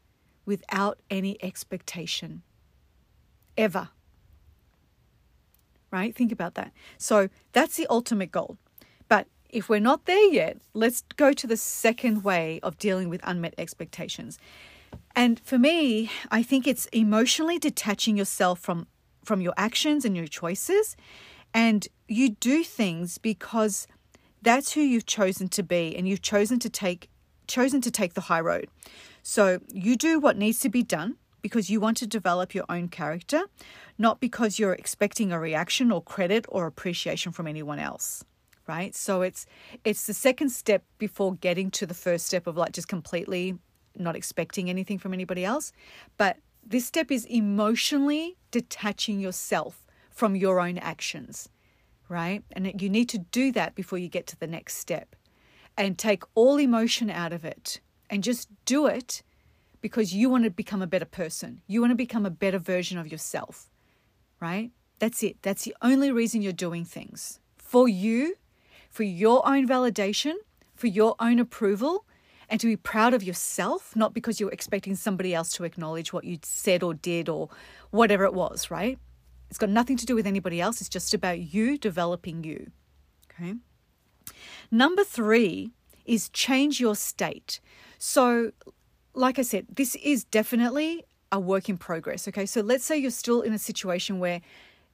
without 0.45 0.99
any 1.11 1.43
expectation. 1.43 2.43
Ever. 3.57 3.91
Right? 5.91 6.15
Think 6.15 6.33
about 6.33 6.55
that. 6.55 6.73
So 6.99 7.29
that's 7.53 7.77
the 7.77 7.87
ultimate 7.89 8.33
goal. 8.33 8.59
If 9.53 9.69
we're 9.69 9.81
not 9.81 10.07
there 10.07 10.33
yet, 10.33 10.59
let's 10.75 11.03
go 11.17 11.33
to 11.33 11.47
the 11.47 11.57
second 11.57 12.25
way 12.25 12.61
of 12.63 12.79
dealing 12.79 13.09
with 13.09 13.21
unmet 13.25 13.55
expectations. 13.59 14.39
And 15.15 15.41
for 15.41 15.59
me, 15.59 16.11
I 16.31 16.43
think 16.43 16.67
it's 16.67 16.87
emotionally 16.87 17.59
detaching 17.59 18.17
yourself 18.17 18.61
from 18.61 18.87
from 19.25 19.41
your 19.43 19.53
actions 19.57 20.05
and 20.07 20.17
your 20.17 20.27
choices 20.27 20.97
and 21.53 21.87
you 22.09 22.31
do 22.31 22.65
things 22.65 23.19
because 23.19 23.87
that's 24.43 24.73
who 24.73 24.81
you've 24.81 25.07
chosen 25.07 25.49
to 25.49 25.63
be 25.63 25.95
and 25.97 26.09
you've 26.09 26.23
chosen 26.23 26.59
to 26.59 26.71
take 26.71 27.11
chosen 27.47 27.81
to 27.81 27.91
take 27.91 28.15
the 28.15 28.23
high 28.23 28.41
road. 28.41 28.69
So 29.23 29.61
you 29.73 29.97
do 29.97 30.21
what 30.21 30.37
needs 30.37 30.61
to 30.61 30.69
be 30.69 30.83
done 30.83 31.17
because 31.43 31.69
you 31.69 31.81
want 31.81 31.97
to 31.99 32.07
develop 32.07 32.55
your 32.55 32.65
own 32.69 32.89
character, 32.89 33.43
not 33.99 34.21
because 34.21 34.59
you're 34.59 34.73
expecting 34.73 35.33
a 35.33 35.41
reaction 35.41 35.91
or 35.91 36.03
credit 36.03 36.47
or 36.49 36.67
appreciation 36.67 37.33
from 37.33 37.47
anyone 37.47 37.79
else. 37.79 38.25
Right? 38.67 38.95
So 38.95 39.23
it's 39.23 39.47
it's 39.85 40.07
the 40.07 40.15
second 40.15 40.51
step 40.51 40.85
before 40.99 41.35
getting 41.35 41.71
to 41.73 41.87
the 41.87 41.95
first 41.95 42.27
step 42.27 42.47
of 42.47 42.57
like 42.57 42.73
just 42.73 42.89
completely 42.89 43.59
not 43.97 44.15
expecting 44.15 44.71
anything 44.71 44.99
from 44.99 45.13
anybody 45.13 45.45
else. 45.45 45.73
But 46.17 46.37
this 46.65 46.87
step 46.87 47.11
is 47.11 47.25
emotionally 47.27 48.37
detaching 48.51 49.21
yourself 49.21 49.87
from 50.11 50.37
your 50.37 50.61
own 50.61 50.79
actions, 50.79 51.49
right? 52.09 52.45
And 52.53 52.81
you 52.81 52.89
need 52.89 53.09
to 53.09 53.19
do 53.19 53.51
that 53.53 53.75
before 53.75 53.99
you 53.99 54.09
get 54.09 54.27
to 54.29 54.39
the 54.39 54.47
next 54.47 54.77
step 54.77 55.17
and 55.77 55.99
take 55.99 56.23
all 56.35 56.59
emotion 56.59 57.11
out 57.11 57.33
of 57.33 57.45
it 57.45 57.81
and 58.09 58.23
just 58.23 58.49
do 58.65 58.87
it 58.87 59.23
because 59.81 60.15
you 60.15 60.29
want 60.29 60.45
to 60.45 60.51
become 60.51 60.83
a 60.83 60.87
better 60.87 61.07
person. 61.07 61.63
You 61.67 61.81
want 61.81 61.93
to 61.93 61.97
become 61.97 62.27
a 62.27 62.31
better 62.31 62.59
version 62.59 62.99
of 62.99 63.11
yourself, 63.11 63.71
right? 64.41 64.71
That's 64.99 65.23
it. 65.23 65.37
That's 65.43 65.65
the 65.65 65.75
only 65.81 66.13
reason 66.13 66.43
you're 66.43 66.53
doing 66.53 66.85
things 66.85 67.41
for 67.57 67.89
you, 67.89 68.37
for 68.91 69.05
your 69.05 69.47
own 69.49 69.67
validation, 69.67 70.35
for 70.75 70.89
your 70.89 71.15
own 71.21 71.39
approval, 71.39 72.05
and 72.49 72.61
to 72.61 72.67
be 72.67 72.77
proud 72.77 73.15
of 73.15 73.23
yourself, 73.23 73.95
not 73.95 74.13
because 74.13 74.41
you're 74.41 74.51
expecting 74.51 74.97
somebody 74.97 75.33
else 75.33 75.53
to 75.53 75.65
acknowledge 75.65 76.13
what 76.13 76.25
you 76.25 76.39
said 76.43 76.83
or 76.83 76.93
did 76.93 77.29
or 77.29 77.49
whatever 77.91 78.25
it 78.25 78.35
was, 78.35 78.71
right? 78.71 78.99
It's 79.49 79.59
got 79.59 79.71
nothing 79.71 79.97
to 79.97 80.07
do 80.07 80.17
with 80.17 80.27
anybody 80.27 80.61
else. 80.61 80.81
It's 80.81 80.91
just 80.91 81.15
about 81.15 81.39
you 81.39 81.79
developing 81.79 82.43
you. 82.43 82.73
Okay. 83.31 83.55
Number 84.71 85.05
three 85.05 85.73
is 86.05 86.29
change 86.31 86.81
your 86.81 86.97
state. 86.97 87.61
So, 87.99 88.53
like 89.15 89.39
I 89.39 89.43
said, 89.43 89.67
this 89.73 89.95
is 89.97 90.25
definitely 90.25 91.05
a 91.33 91.39
work 91.39 91.69
in 91.69 91.79
progress. 91.79 92.27
Okay. 92.29 92.47
So, 92.47 92.61
let's 92.61 92.85
say 92.85 92.97
you're 92.97 93.11
still 93.11 93.43
in 93.43 93.53
a 93.53 93.59
situation 93.59 94.19
where 94.19 94.41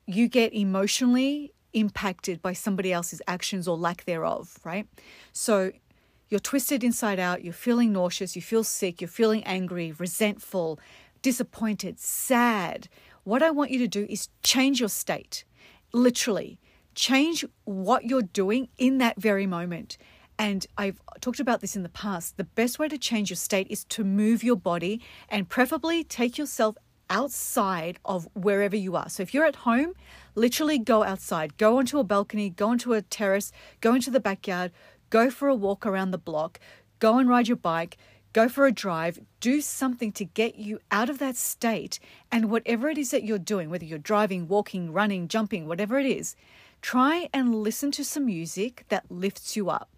you 0.07 0.29
get 0.29 0.55
emotionally 0.55 1.53
impacted 1.77 2.43
by 2.43 2.53
somebody 2.55 2.93
else's 2.93 3.23
actions 3.29 3.69
or 3.69 3.77
lack 3.77 4.05
thereof, 4.05 4.59
right? 4.65 4.89
So, 5.33 5.73
you're 6.29 6.41
twisted 6.41 6.83
inside 6.83 7.21
out, 7.21 7.45
you're 7.45 7.53
feeling 7.53 7.93
nauseous, 7.93 8.35
you 8.35 8.43
feel 8.43 8.65
sick, 8.65 9.01
you're 9.01 9.07
feeling 9.07 9.45
angry, 9.45 9.93
resentful, 9.93 10.81
disappointed, 11.23 12.01
sad. 12.01 12.89
What 13.23 13.45
I 13.45 13.51
want 13.53 13.71
you 13.71 13.79
to 13.79 13.87
do 13.87 14.07
is 14.09 14.29
change 14.43 14.81
your 14.81 14.89
state. 14.89 15.45
Literally, 15.93 16.59
change 16.97 17.45
what 17.65 18.05
you're 18.05 18.23
doing 18.23 18.69
in 18.77 18.99
that 18.99 19.21
very 19.21 19.47
moment. 19.47 19.99
And 20.39 20.67
I've 20.77 21.01
talked 21.21 21.41
about 21.41 21.61
this 21.61 21.77
in 21.77 21.83
the 21.83 21.89
past. 21.89 22.37
The 22.37 22.45
best 22.45 22.79
way 22.79 22.89
to 22.89 22.99
change 22.99 23.31
your 23.31 23.37
state 23.37 23.69
is 23.71 23.85
to 23.85 24.05
move 24.05 24.43
your 24.43 24.57
body 24.57 25.01
and 25.29 25.49
preferably 25.49 26.05
take 26.05 26.37
yourself 26.37 26.77
outside 27.11 27.99
of 28.05 28.29
wherever 28.35 28.77
you 28.77 28.97
are. 28.97 29.09
So 29.09 29.23
if 29.23 29.33
you're 29.33 29.47
at 29.47 29.57
home, 29.57 29.95
literally 30.35 30.79
go 30.79 31.03
outside, 31.03 31.57
go 31.57 31.79
onto 31.79 31.99
a 31.99 32.05
balcony, 32.05 32.51
go 32.51 32.69
onto 32.69 32.93
a 32.93 33.03
terrace, 33.03 33.53
go 33.81 33.95
into 33.95 34.11
the 34.11 34.21
backyard, 34.21 34.73
go 35.11 35.31
for 35.31 35.49
a 35.49 35.55
walk 35.55 35.87
around 35.87 36.11
the 36.11 36.19
block, 36.19 36.61
go 36.99 37.19
and 37.19 37.29
ride 37.29 37.49
your 37.49 37.57
bike, 37.57 37.97
go 38.33 38.49
for 38.49 38.67
a 38.67 38.73
drive, 38.73 39.19
do 39.41 39.61
something 39.61 40.13
to 40.13 40.25
get 40.25 40.57
you 40.57 40.79
out 40.91 41.09
of 41.09 41.19
that 41.19 41.37
state. 41.37 41.99
And 42.31 42.51
whatever 42.51 42.91
it 42.91 42.99
is 42.99 43.11
that 43.11 43.25
you're 43.25 43.39
doing, 43.39 43.71
whether 43.71 43.85
you're 43.85 43.99
driving, 43.99 44.47
walking, 44.47 44.93
running, 44.93 45.29
jumping, 45.29 45.67
whatever 45.67 45.99
it 45.99 46.07
is, 46.07 46.37
try 46.83 47.31
and 47.33 47.55
listen 47.55 47.91
to 47.93 48.05
some 48.05 48.27
music 48.27 48.85
that 48.89 49.11
lifts 49.11 49.57
you 49.57 49.71
up. 49.71 49.89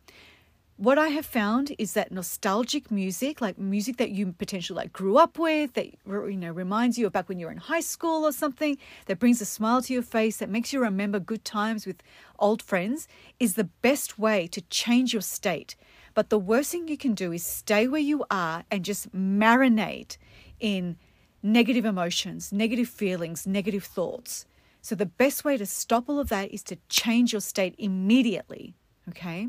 What 0.78 0.96
I 0.96 1.08
have 1.08 1.26
found 1.26 1.74
is 1.76 1.94
that 1.94 2.12
nostalgic 2.12 2.92
music, 2.92 3.40
like 3.40 3.58
music 3.58 3.96
that 3.96 4.10
you 4.10 4.32
potentially 4.32 4.76
like 4.76 4.92
grew 4.92 5.18
up 5.18 5.36
with, 5.36 5.72
that 5.74 5.86
you 6.06 6.36
know 6.36 6.52
reminds 6.52 6.96
you 6.96 7.06
of 7.06 7.12
back 7.12 7.28
when 7.28 7.40
you 7.40 7.46
were 7.46 7.52
in 7.52 7.58
high 7.58 7.80
school 7.80 8.24
or 8.24 8.30
something, 8.30 8.78
that 9.06 9.18
brings 9.18 9.40
a 9.40 9.44
smile 9.44 9.82
to 9.82 9.92
your 9.92 10.04
face, 10.04 10.36
that 10.36 10.48
makes 10.48 10.72
you 10.72 10.80
remember 10.80 11.18
good 11.18 11.44
times 11.44 11.84
with 11.84 12.00
old 12.38 12.62
friends, 12.62 13.08
is 13.40 13.54
the 13.54 13.64
best 13.64 14.20
way 14.20 14.46
to 14.46 14.60
change 14.70 15.12
your 15.12 15.20
state. 15.20 15.74
But 16.14 16.30
the 16.30 16.38
worst 16.38 16.70
thing 16.70 16.86
you 16.86 16.96
can 16.96 17.14
do 17.14 17.32
is 17.32 17.44
stay 17.44 17.88
where 17.88 18.00
you 18.00 18.24
are 18.30 18.62
and 18.70 18.84
just 18.84 19.12
marinate 19.12 20.16
in 20.60 20.96
negative 21.42 21.84
emotions, 21.84 22.52
negative 22.52 22.88
feelings, 22.88 23.48
negative 23.48 23.82
thoughts. 23.82 24.46
So 24.80 24.94
the 24.94 25.06
best 25.06 25.44
way 25.44 25.56
to 25.56 25.66
stop 25.66 26.08
all 26.08 26.20
of 26.20 26.28
that 26.28 26.52
is 26.52 26.62
to 26.64 26.78
change 26.88 27.32
your 27.32 27.40
state 27.40 27.74
immediately. 27.78 28.76
Okay. 29.08 29.48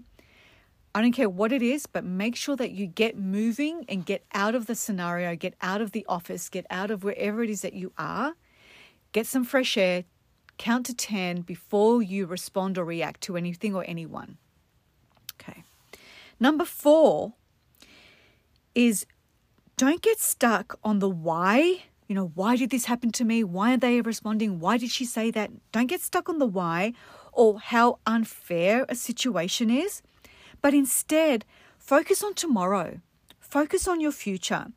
I 0.99 1.01
don't 1.01 1.13
care 1.13 1.29
what 1.29 1.53
it 1.53 1.61
is, 1.61 1.85
but 1.85 2.03
make 2.03 2.35
sure 2.35 2.57
that 2.57 2.71
you 2.71 2.85
get 2.85 3.17
moving 3.17 3.85
and 3.87 4.05
get 4.05 4.25
out 4.33 4.53
of 4.53 4.65
the 4.65 4.75
scenario, 4.75 5.33
get 5.33 5.53
out 5.61 5.79
of 5.79 5.93
the 5.93 6.05
office, 6.09 6.49
get 6.49 6.65
out 6.69 6.91
of 6.91 7.05
wherever 7.05 7.41
it 7.41 7.49
is 7.49 7.61
that 7.61 7.71
you 7.71 7.93
are. 7.97 8.33
Get 9.13 9.25
some 9.25 9.45
fresh 9.45 9.77
air, 9.77 10.03
count 10.57 10.87
to 10.87 10.93
10 10.93 11.43
before 11.43 12.01
you 12.01 12.25
respond 12.25 12.77
or 12.77 12.83
react 12.83 13.21
to 13.21 13.37
anything 13.37 13.73
or 13.73 13.85
anyone. 13.87 14.39
Okay. 15.35 15.63
Number 16.37 16.65
four 16.65 17.31
is 18.75 19.05
don't 19.77 20.01
get 20.01 20.19
stuck 20.19 20.77
on 20.83 20.99
the 20.99 21.07
why. 21.07 21.83
You 22.09 22.15
know, 22.15 22.33
why 22.35 22.57
did 22.57 22.71
this 22.71 22.87
happen 22.87 23.13
to 23.13 23.23
me? 23.23 23.45
Why 23.45 23.75
are 23.75 23.77
they 23.77 24.01
responding? 24.01 24.59
Why 24.59 24.77
did 24.77 24.91
she 24.91 25.05
say 25.05 25.31
that? 25.31 25.49
Don't 25.71 25.87
get 25.87 26.01
stuck 26.01 26.27
on 26.27 26.39
the 26.39 26.45
why 26.45 26.91
or 27.31 27.57
how 27.57 27.99
unfair 28.05 28.85
a 28.89 28.95
situation 28.95 29.69
is 29.69 30.01
but 30.61 30.73
instead, 30.73 31.45
focus 31.77 32.23
on 32.23 32.33
tomorrow, 32.33 32.99
focus 33.39 33.87
on 33.87 33.99
your 33.99 34.11
future. 34.11 34.67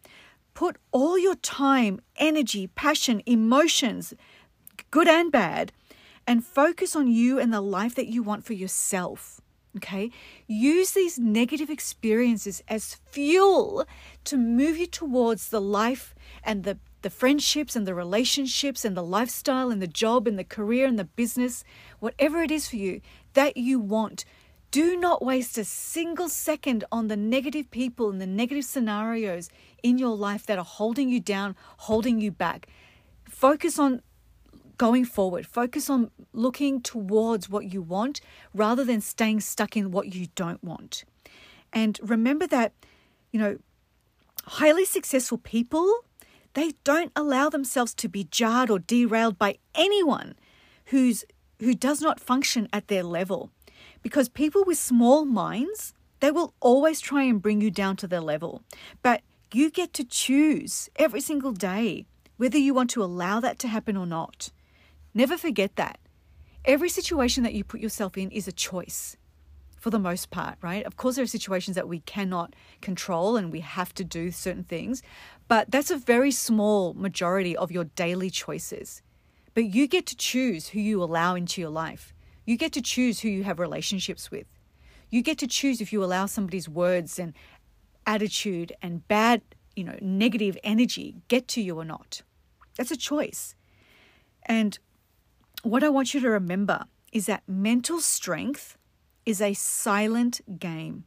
Put 0.54 0.76
all 0.90 1.18
your 1.18 1.36
time, 1.36 2.00
energy, 2.16 2.66
passion, 2.66 3.22
emotions, 3.26 4.12
good 4.90 5.08
and 5.08 5.32
bad, 5.32 5.72
and 6.26 6.44
focus 6.44 6.94
on 6.94 7.08
you 7.08 7.38
and 7.38 7.52
the 7.52 7.60
life 7.60 7.94
that 7.94 8.08
you 8.08 8.22
want 8.22 8.44
for 8.44 8.52
yourself. 8.52 9.40
Okay? 9.76 10.10
Use 10.46 10.90
these 10.90 11.18
negative 11.18 11.70
experiences 11.70 12.62
as 12.68 12.96
fuel 13.06 13.86
to 14.24 14.36
move 14.36 14.76
you 14.76 14.86
towards 14.86 15.48
the 15.48 15.60
life 15.60 16.14
and 16.44 16.64
the, 16.64 16.78
the 17.00 17.08
friendships 17.08 17.74
and 17.74 17.86
the 17.86 17.94
relationships 17.94 18.84
and 18.84 18.94
the 18.94 19.02
lifestyle 19.02 19.70
and 19.70 19.80
the 19.80 19.86
job 19.86 20.26
and 20.26 20.38
the 20.38 20.44
career 20.44 20.86
and 20.86 20.98
the 20.98 21.04
business, 21.04 21.64
whatever 22.00 22.42
it 22.42 22.50
is 22.50 22.68
for 22.68 22.76
you 22.76 23.00
that 23.32 23.56
you 23.56 23.80
want 23.80 24.26
do 24.72 24.96
not 24.96 25.22
waste 25.22 25.58
a 25.58 25.64
single 25.64 26.30
second 26.30 26.82
on 26.90 27.08
the 27.08 27.16
negative 27.16 27.70
people 27.70 28.10
and 28.10 28.20
the 28.20 28.26
negative 28.26 28.64
scenarios 28.64 29.50
in 29.82 29.98
your 29.98 30.16
life 30.16 30.46
that 30.46 30.58
are 30.58 30.64
holding 30.64 31.10
you 31.10 31.20
down, 31.20 31.54
holding 31.76 32.20
you 32.20 32.32
back. 32.32 32.66
Focus 33.28 33.78
on 33.78 34.00
going 34.78 35.04
forward. 35.04 35.46
Focus 35.46 35.90
on 35.90 36.10
looking 36.32 36.80
towards 36.80 37.50
what 37.50 37.70
you 37.70 37.82
want 37.82 38.22
rather 38.54 38.82
than 38.82 39.02
staying 39.02 39.40
stuck 39.40 39.76
in 39.76 39.90
what 39.90 40.14
you 40.14 40.28
don't 40.34 40.64
want. 40.64 41.04
And 41.70 42.00
remember 42.02 42.46
that, 42.46 42.72
you 43.30 43.38
know, 43.38 43.58
highly 44.46 44.86
successful 44.86 45.36
people, 45.36 46.00
they 46.54 46.72
don't 46.82 47.12
allow 47.14 47.50
themselves 47.50 47.92
to 47.94 48.08
be 48.08 48.24
jarred 48.24 48.70
or 48.70 48.78
derailed 48.78 49.38
by 49.38 49.58
anyone 49.74 50.34
who's 50.86 51.24
who 51.60 51.74
does 51.74 52.00
not 52.00 52.18
function 52.18 52.68
at 52.72 52.88
their 52.88 53.04
level. 53.04 53.50
Because 54.02 54.28
people 54.28 54.64
with 54.64 54.78
small 54.78 55.24
minds, 55.24 55.94
they 56.20 56.30
will 56.30 56.54
always 56.60 57.00
try 57.00 57.22
and 57.22 57.40
bring 57.40 57.60
you 57.60 57.70
down 57.70 57.96
to 57.96 58.06
their 58.06 58.20
level. 58.20 58.62
But 59.02 59.22
you 59.52 59.70
get 59.70 59.92
to 59.94 60.04
choose 60.04 60.88
every 60.96 61.20
single 61.20 61.52
day 61.52 62.06
whether 62.36 62.58
you 62.58 62.74
want 62.74 62.90
to 62.90 63.02
allow 63.02 63.38
that 63.40 63.58
to 63.60 63.68
happen 63.68 63.96
or 63.96 64.06
not. 64.06 64.50
Never 65.14 65.36
forget 65.36 65.76
that. 65.76 65.98
Every 66.64 66.88
situation 66.88 67.42
that 67.42 67.54
you 67.54 67.64
put 67.64 67.80
yourself 67.80 68.16
in 68.16 68.30
is 68.30 68.48
a 68.48 68.52
choice 68.52 69.16
for 69.82 69.90
the 69.90 69.98
most 69.98 70.30
part, 70.30 70.56
right? 70.62 70.86
Of 70.86 70.96
course, 70.96 71.16
there 71.16 71.24
are 71.24 71.26
situations 71.26 71.74
that 71.74 71.88
we 71.88 72.00
cannot 72.00 72.54
control 72.80 73.36
and 73.36 73.50
we 73.50 73.60
have 73.60 73.92
to 73.94 74.04
do 74.04 74.30
certain 74.30 74.62
things, 74.62 75.02
but 75.48 75.70
that's 75.72 75.90
a 75.90 75.96
very 75.96 76.30
small 76.30 76.94
majority 76.94 77.56
of 77.56 77.72
your 77.72 77.84
daily 77.84 78.30
choices. 78.30 79.02
But 79.54 79.64
you 79.74 79.88
get 79.88 80.06
to 80.06 80.16
choose 80.16 80.68
who 80.68 80.80
you 80.80 81.02
allow 81.02 81.34
into 81.34 81.60
your 81.60 81.70
life. 81.70 82.11
You 82.44 82.56
get 82.56 82.72
to 82.72 82.82
choose 82.82 83.20
who 83.20 83.28
you 83.28 83.44
have 83.44 83.58
relationships 83.58 84.30
with. 84.30 84.46
You 85.10 85.22
get 85.22 85.38
to 85.38 85.46
choose 85.46 85.80
if 85.80 85.92
you 85.92 86.02
allow 86.02 86.26
somebody's 86.26 86.68
words 86.68 87.18
and 87.18 87.34
attitude 88.06 88.72
and 88.82 89.06
bad, 89.08 89.42
you 89.76 89.84
know, 89.84 89.98
negative 90.00 90.56
energy 90.64 91.16
get 91.28 91.48
to 91.48 91.62
you 91.62 91.78
or 91.78 91.84
not. 91.84 92.22
That's 92.76 92.90
a 92.90 92.96
choice. 92.96 93.54
And 94.44 94.78
what 95.62 95.84
I 95.84 95.88
want 95.88 96.14
you 96.14 96.20
to 96.20 96.30
remember 96.30 96.84
is 97.12 97.26
that 97.26 97.42
mental 97.46 98.00
strength 98.00 98.76
is 99.24 99.40
a 99.40 99.54
silent 99.54 100.40
game, 100.58 101.04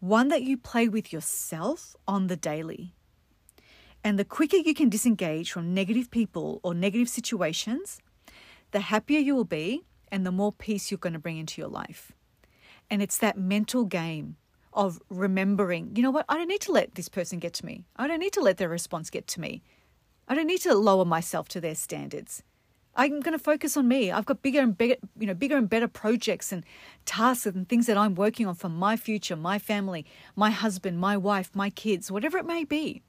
one 0.00 0.28
that 0.28 0.42
you 0.42 0.56
play 0.56 0.88
with 0.88 1.12
yourself 1.12 1.94
on 2.08 2.26
the 2.26 2.36
daily. 2.36 2.94
And 4.02 4.18
the 4.18 4.24
quicker 4.24 4.56
you 4.56 4.74
can 4.74 4.88
disengage 4.88 5.52
from 5.52 5.74
negative 5.74 6.10
people 6.10 6.58
or 6.62 6.74
negative 6.74 7.08
situations, 7.08 8.00
the 8.70 8.80
happier 8.80 9.20
you 9.20 9.36
will 9.36 9.44
be 9.44 9.84
and 10.10 10.26
the 10.26 10.32
more 10.32 10.52
peace 10.52 10.90
you're 10.90 10.98
going 10.98 11.12
to 11.12 11.18
bring 11.18 11.38
into 11.38 11.60
your 11.60 11.70
life. 11.70 12.12
And 12.90 13.02
it's 13.02 13.18
that 13.18 13.38
mental 13.38 13.84
game 13.84 14.36
of 14.72 15.00
remembering, 15.08 15.92
you 15.96 16.02
know 16.02 16.10
what, 16.10 16.26
I 16.28 16.36
don't 16.36 16.48
need 16.48 16.60
to 16.62 16.72
let 16.72 16.94
this 16.94 17.08
person 17.08 17.38
get 17.38 17.54
to 17.54 17.66
me. 17.66 17.84
I 17.96 18.06
don't 18.06 18.20
need 18.20 18.32
to 18.34 18.40
let 18.40 18.56
their 18.56 18.68
response 18.68 19.10
get 19.10 19.26
to 19.28 19.40
me. 19.40 19.62
I 20.28 20.34
don't 20.34 20.46
need 20.46 20.60
to 20.62 20.74
lower 20.74 21.04
myself 21.04 21.48
to 21.48 21.60
their 21.60 21.74
standards. 21.74 22.42
I'm 22.96 23.20
going 23.20 23.36
to 23.36 23.42
focus 23.42 23.76
on 23.76 23.88
me. 23.88 24.10
I've 24.10 24.26
got 24.26 24.42
bigger 24.42 24.60
and 24.60 24.76
bigger, 24.76 24.96
you 25.18 25.26
know, 25.26 25.34
bigger 25.34 25.56
and 25.56 25.68
better 25.68 25.88
projects 25.88 26.52
and 26.52 26.64
tasks 27.04 27.46
and 27.46 27.68
things 27.68 27.86
that 27.86 27.96
I'm 27.96 28.14
working 28.14 28.46
on 28.46 28.54
for 28.54 28.68
my 28.68 28.96
future, 28.96 29.36
my 29.36 29.58
family, 29.58 30.04
my 30.34 30.50
husband, 30.50 30.98
my 30.98 31.16
wife, 31.16 31.50
my 31.54 31.70
kids, 31.70 32.10
whatever 32.10 32.38
it 32.38 32.46
may 32.46 32.64
be. 32.64 33.02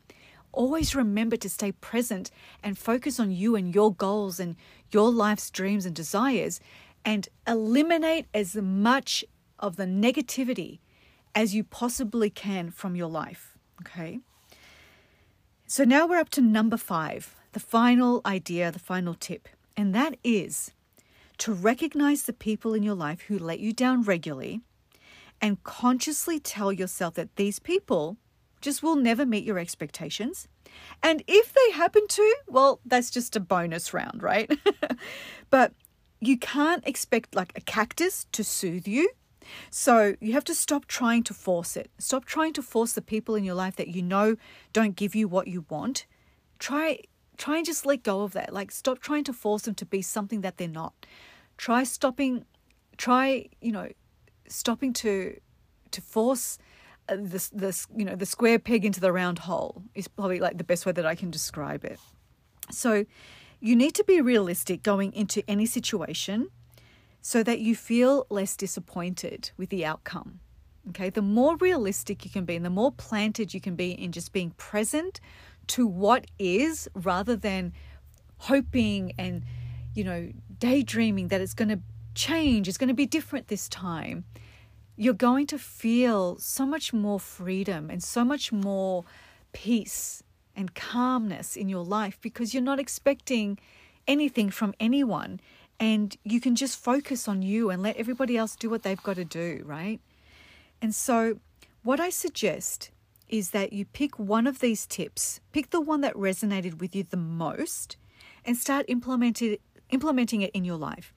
Always 0.52 0.96
remember 0.96 1.38
to 1.38 1.50
stay 1.50 1.72
present 1.72 2.30
and 2.62 2.78
focus 2.78 3.20
on 3.20 3.32
you 3.32 3.56
and 3.56 3.74
your 3.74 3.94
goals 3.94 4.40
and 4.40 4.56
your 4.92 5.10
life's 5.10 5.50
dreams 5.50 5.86
and 5.86 5.96
desires 5.96 6.60
and 7.04 7.30
eliminate 7.48 8.26
as 8.34 8.56
much 8.56 9.24
of 9.60 9.76
the 9.76 9.86
negativity 9.86 10.80
as 11.34 11.56
you 11.56 11.64
possibly 11.64 12.30
can 12.30 12.72
from 12.72 12.96
your 12.96 13.10
life. 13.10 13.58
Okay. 13.82 14.20
So 15.68 15.84
now 15.84 16.06
we're 16.06 16.20
up 16.20 16.30
to 16.30 16.42
number 16.42 16.78
five, 16.78 17.36
the 17.54 17.60
final 17.60 18.22
idea, 18.26 18.72
the 18.72 18.80
final 18.80 19.14
tip, 19.14 19.48
and 19.78 19.96
that 19.96 20.18
is 20.24 20.74
to 21.38 21.54
recognize 21.54 22.24
the 22.24 22.34
people 22.34 22.74
in 22.74 22.84
your 22.84 22.96
life 22.96 23.22
who 23.22 23.40
let 23.40 23.60
you 23.60 23.74
down 23.74 24.04
regularly 24.04 24.62
and 25.42 25.64
consciously 25.64 26.40
tell 26.40 26.72
yourself 26.72 27.16
that 27.16 27.36
these 27.36 27.58
people 27.58 28.18
just 28.62 28.84
will 28.84 28.96
never 28.96 29.26
meet 29.26 29.44
your 29.44 29.58
expectations. 29.58 30.48
And 31.02 31.24
if 31.28 31.54
they 31.54 31.72
happen 31.72 32.08
to, 32.08 32.36
well, 32.48 32.80
that's 32.86 33.10
just 33.10 33.36
a 33.36 33.40
bonus 33.40 33.94
round, 33.94 34.22
right? 34.22 34.52
but 35.50 35.74
you 36.22 36.38
can't 36.38 36.88
expect 36.88 37.36
like 37.36 37.52
a 37.56 37.62
cactus 37.62 38.26
to 38.32 38.44
soothe 38.44 38.88
you. 38.88 39.10
So 39.72 40.16
you 40.22 40.34
have 40.34 40.46
to 40.46 40.56
stop 40.56 40.86
trying 40.86 41.24
to 41.24 41.34
force 41.34 41.76
it. 41.76 41.90
Stop 41.98 42.26
trying 42.26 42.54
to 42.54 42.62
force 42.62 42.94
the 42.94 43.02
people 43.02 43.36
in 43.36 43.44
your 43.44 43.56
life 43.56 43.76
that 43.76 43.90
you 43.90 44.04
know 44.04 44.38
don't 44.72 44.96
give 44.96 45.16
you 45.16 45.28
what 45.28 45.48
you 45.48 45.66
want. 45.68 46.06
Try 46.60 47.00
try 47.38 47.58
and 47.58 47.66
just 47.66 47.88
let 47.88 48.04
go 48.04 48.22
of 48.22 48.34
that. 48.34 48.54
Like 48.54 48.72
stop 48.72 49.00
trying 49.00 49.24
to 49.26 49.34
force 49.34 49.64
them 49.64 49.74
to 49.76 49.86
be 49.86 50.04
something 50.04 50.42
that 50.42 50.58
they're 50.58 50.68
not. 50.68 50.94
Try 51.58 51.84
stopping 51.84 52.46
try, 52.98 53.50
you 53.60 53.72
know, 53.72 53.90
stopping 54.48 54.94
to 54.94 55.40
to 55.90 56.02
force 56.02 56.60
uh, 57.10 57.18
this 57.20 57.50
this 57.50 57.88
you 57.96 58.06
know 58.06 58.16
the 58.16 58.28
square 58.28 58.60
peg 58.60 58.86
into 58.86 59.00
the 59.00 59.12
round 59.12 59.40
hole 59.40 59.82
is 59.96 60.08
probably 60.08 60.40
like 60.40 60.58
the 60.60 60.64
best 60.64 60.86
way 60.86 60.92
that 60.92 61.06
I 61.06 61.16
can 61.16 61.32
describe 61.32 61.84
it. 61.84 62.00
So 62.70 63.06
you 63.62 63.76
need 63.76 63.93
to 63.95 64.04
be 64.04 64.19
realistic 64.19 64.82
going 64.82 65.13
into 65.13 65.43
any 65.47 65.67
situation 65.67 66.50
so 67.21 67.43
that 67.43 67.60
you 67.60 67.76
feel 67.76 68.26
less 68.30 68.58
disappointed 68.58 69.52
with 69.56 69.69
the 69.69 69.86
outcome. 69.86 70.39
Okay, 70.89 71.12
the 71.12 71.21
more 71.21 71.56
realistic 71.58 72.26
you 72.26 72.32
can 72.32 72.43
be 72.43 72.56
and 72.56 72.65
the 72.65 72.71
more 72.71 72.91
planted 72.91 73.54
you 73.54 73.62
can 73.62 73.76
be 73.76 73.91
in 73.91 74.12
just 74.12 74.34
being 74.34 74.50
present 74.52 75.21
to 75.67 75.86
what 75.86 76.26
is 76.39 76.89
rather 76.95 77.36
than 77.36 77.71
hoping 78.38 79.13
and, 79.19 79.45
you 79.93 80.04
know, 80.04 80.32
daydreaming 80.58 81.28
that 81.28 81.39
it's 81.39 81.54
going 81.54 81.69
to 81.69 81.80
change, 82.15 82.67
it's 82.67 82.80
going 82.80 82.88
to 82.88 82.95
be 82.95 83.06
different 83.06 83.47
this 83.47 83.69
time, 83.69 84.26
you're 84.95 85.13
going 85.13 85.45
to 85.45 85.60
feel 85.60 86.36
so 86.39 86.65
much 86.65 86.93
more 86.93 87.19
freedom 87.19 87.91
and 87.91 88.02
so 88.02 88.26
much 88.26 88.52
more 88.52 89.06
peace 89.54 90.24
and 90.56 90.76
calmness 90.76 91.56
in 91.56 91.70
your 91.70 91.84
life 91.84 92.20
because 92.22 92.54
you're 92.54 92.64
not 92.64 92.80
expecting 92.80 93.58
anything 94.08 94.50
from 94.50 94.74
anyone 94.80 95.40
and 95.80 96.16
you 96.24 96.40
can 96.40 96.56
just 96.56 96.78
focus 96.78 97.28
on 97.28 97.42
you 97.42 97.72
and 97.72 97.82
let 97.82 97.98
everybody 97.98 98.38
else 98.38 98.56
do 98.56 98.70
what 98.70 98.84
they've 98.84 99.02
got 99.02 99.16
to 99.16 99.26
do, 99.26 99.64
right? 99.66 100.00
And 100.82 100.94
so, 100.94 101.40
what 101.84 102.00
I 102.00 102.12
suggest 102.12 102.92
is 103.28 103.50
that 103.50 103.74
you 103.74 103.86
pick 103.86 104.20
one 104.20 104.46
of 104.46 104.60
these 104.60 104.86
tips, 104.86 105.40
pick 105.52 105.72
the 105.72 105.82
one 105.82 106.02
that 106.02 106.14
resonated 106.14 106.80
with 106.80 106.96
you 106.96 107.04
the 107.04 107.18
most, 107.18 107.98
and 108.46 108.56
start 108.58 108.86
implementing 108.88 109.58
implementing 109.90 110.42
it 110.42 110.52
in 110.54 110.64
your 110.64 110.78
life. 110.78 111.14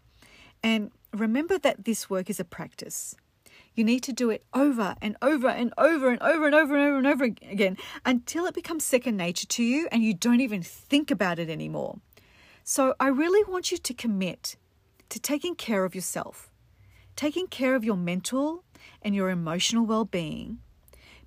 And 0.62 0.90
remember 1.12 1.58
that 1.58 1.84
this 1.84 2.08
work 2.08 2.30
is 2.30 2.40
a 2.40 2.44
practice. 2.44 3.14
You 3.74 3.82
need 3.82 4.04
to 4.04 4.12
do 4.12 4.30
it 4.30 4.44
over 4.54 4.94
and 5.02 5.16
over 5.20 5.48
and 5.48 5.74
over 5.76 6.10
and 6.10 6.22
over 6.22 6.46
and 6.46 6.54
over 6.54 6.76
and 6.76 6.86
over 6.86 6.98
and 6.98 7.06
over 7.06 7.24
again 7.24 7.76
until 8.04 8.46
it 8.46 8.54
becomes 8.54 8.84
second 8.84 9.16
nature 9.16 9.48
to 9.48 9.64
you 9.64 9.88
and 9.90 10.02
you 10.02 10.14
don't 10.14 10.40
even 10.40 10.62
think 10.62 11.10
about 11.10 11.40
it 11.40 11.50
anymore. 11.50 11.98
So, 12.62 12.94
I 12.98 13.08
really 13.08 13.44
want 13.50 13.72
you 13.72 13.78
to 13.78 13.94
commit 13.94 14.56
to 15.10 15.20
taking 15.20 15.54
care 15.54 15.84
of 15.84 15.94
yourself, 15.94 16.50
taking 17.14 17.46
care 17.46 17.74
of 17.74 17.84
your 17.84 17.96
mental 17.96 18.64
and 19.02 19.14
your 19.14 19.28
emotional 19.28 19.84
well 19.84 20.04
being, 20.04 20.58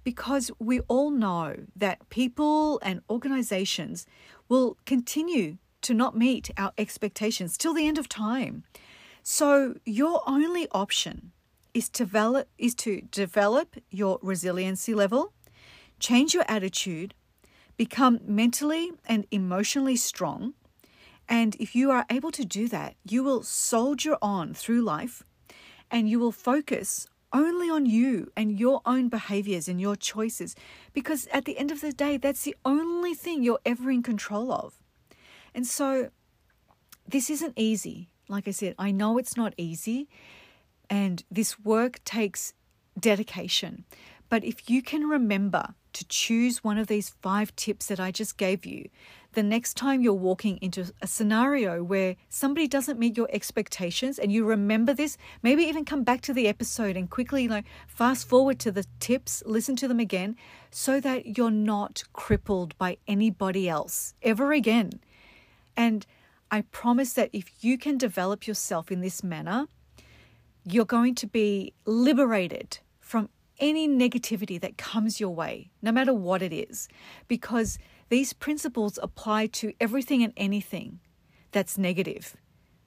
because 0.04 0.50
we 0.58 0.80
all 0.82 1.12
know 1.12 1.56
that 1.76 2.10
people 2.10 2.80
and 2.82 3.02
organizations 3.10 4.08
will 4.50 4.78
continue 4.86 5.58
to 5.82 5.94
not 5.94 6.18
meet 6.18 6.50
our 6.58 6.72
expectations 6.78 7.58
till 7.58 7.74
the 7.74 7.88
end 7.88 7.98
of 7.98 8.10
time. 8.10 8.64
So, 9.22 9.76
your 9.86 10.24
only 10.26 10.68
option 10.72 11.34
is 11.78 11.90
to 11.90 12.06
develop, 12.06 12.48
is 12.58 12.74
to 12.74 13.02
develop 13.12 13.76
your 13.92 14.18
resiliency 14.24 14.96
level, 14.96 15.32
change 16.00 16.34
your 16.34 16.44
attitude, 16.48 17.14
become 17.78 18.20
mentally 18.26 18.92
and 19.06 19.28
emotionally 19.30 19.96
strong. 19.96 20.56
And 21.30 21.56
if 21.60 21.76
you 21.76 21.92
are 21.92 22.08
able 22.10 22.32
to 22.32 22.44
do 22.44 22.68
that, 22.70 22.96
you 23.08 23.24
will 23.24 23.44
soldier 23.44 24.18
on 24.24 24.56
through 24.56 24.82
life 24.82 25.22
and 25.92 26.10
you 26.10 26.18
will 26.18 26.32
focus 26.32 27.08
only 27.32 27.70
on 27.70 27.86
you 27.86 28.32
and 28.36 28.60
your 28.60 28.82
own 28.84 29.08
behaviors 29.08 29.68
and 29.68 29.80
your 29.80 29.96
choices. 29.96 30.56
Because 30.94 31.28
at 31.28 31.46
the 31.46 31.60
end 31.60 31.70
of 31.70 31.82
the 31.82 31.94
day, 31.94 32.18
that's 32.18 32.42
the 32.42 32.56
only 32.66 33.14
thing 33.14 33.44
you're 33.44 33.60
ever 33.68 33.92
in 33.92 34.02
control 34.02 34.52
of. 34.52 34.82
And 35.54 35.68
so 35.68 36.10
this 37.08 37.30
isn't 37.30 37.54
easy. 37.56 38.10
Like 38.28 38.48
I 38.48 38.52
said, 38.52 38.74
I 38.80 38.90
know 38.90 39.20
it's 39.20 39.38
not 39.38 39.54
easy. 39.58 40.10
And 40.90 41.24
this 41.30 41.60
work 41.60 42.04
takes 42.04 42.54
dedication. 43.00 43.86
But 44.30 44.44
if 44.44 44.70
you 44.70 44.82
can 44.82 45.08
remember 45.08 45.74
to 45.94 46.06
choose 46.08 46.64
one 46.64 46.78
of 46.78 46.88
these 46.88 47.10
five 47.22 47.56
tips 47.56 47.88
that 47.88 48.00
I 48.00 48.12
just 48.12 48.38
gave 48.38 48.66
you, 48.66 48.90
the 49.34 49.44
next 49.44 49.76
time 49.76 50.02
you're 50.02 50.14
walking 50.14 50.58
into 50.62 50.92
a 51.02 51.08
scenario 51.08 51.84
where 51.84 52.16
somebody 52.28 52.68
doesn't 52.68 53.00
meet 53.00 53.18
your 53.18 53.30
expectations 53.32 54.20
and 54.20 54.32
you 54.32 54.46
remember 54.46 54.94
this, 54.94 55.18
maybe 55.44 55.64
even 55.64 55.86
come 55.86 56.04
back 56.04 56.22
to 56.22 56.34
the 56.34 56.48
episode 56.48 56.98
and 56.98 57.10
quickly 57.10 57.44
you 57.44 57.50
know, 57.50 57.62
fast 57.88 58.28
forward 58.28 58.60
to 58.60 58.72
the 58.72 58.86
tips, 59.00 59.44
listen 59.46 59.76
to 59.78 59.88
them 59.88 60.00
again, 60.00 60.36
so 60.72 61.00
that 61.00 61.38
you're 61.38 61.52
not 61.52 62.04
crippled 62.14 62.78
by 62.78 62.98
anybody 63.08 63.70
else 63.70 64.14
ever 64.22 64.54
again. 64.54 65.00
And 65.76 66.06
I 66.50 66.62
promise 66.62 67.14
that 67.14 67.30
if 67.34 67.64
you 67.64 67.78
can 67.78 67.98
develop 67.98 68.48
yourself 68.48 68.92
in 68.92 69.02
this 69.02 69.24
manner, 69.24 69.68
you're 70.70 70.86
going 70.86 71.16
to 71.16 71.28
be 71.28 71.74
liberated 71.86 72.80
from 73.00 73.30
any 73.60 73.88
negativity 73.88 74.60
that 74.60 74.78
comes 74.78 75.20
your 75.20 75.34
way, 75.34 75.72
no 75.82 75.92
matter 75.92 76.14
what 76.14 76.42
it 76.42 76.54
is, 76.54 76.88
because 77.28 77.80
these 78.10 78.34
principles 78.34 79.00
apply 79.02 79.48
to 79.48 79.74
everything 79.80 80.24
and 80.24 80.34
anything 80.38 81.00
that's 81.52 81.78
negative, 81.78 82.36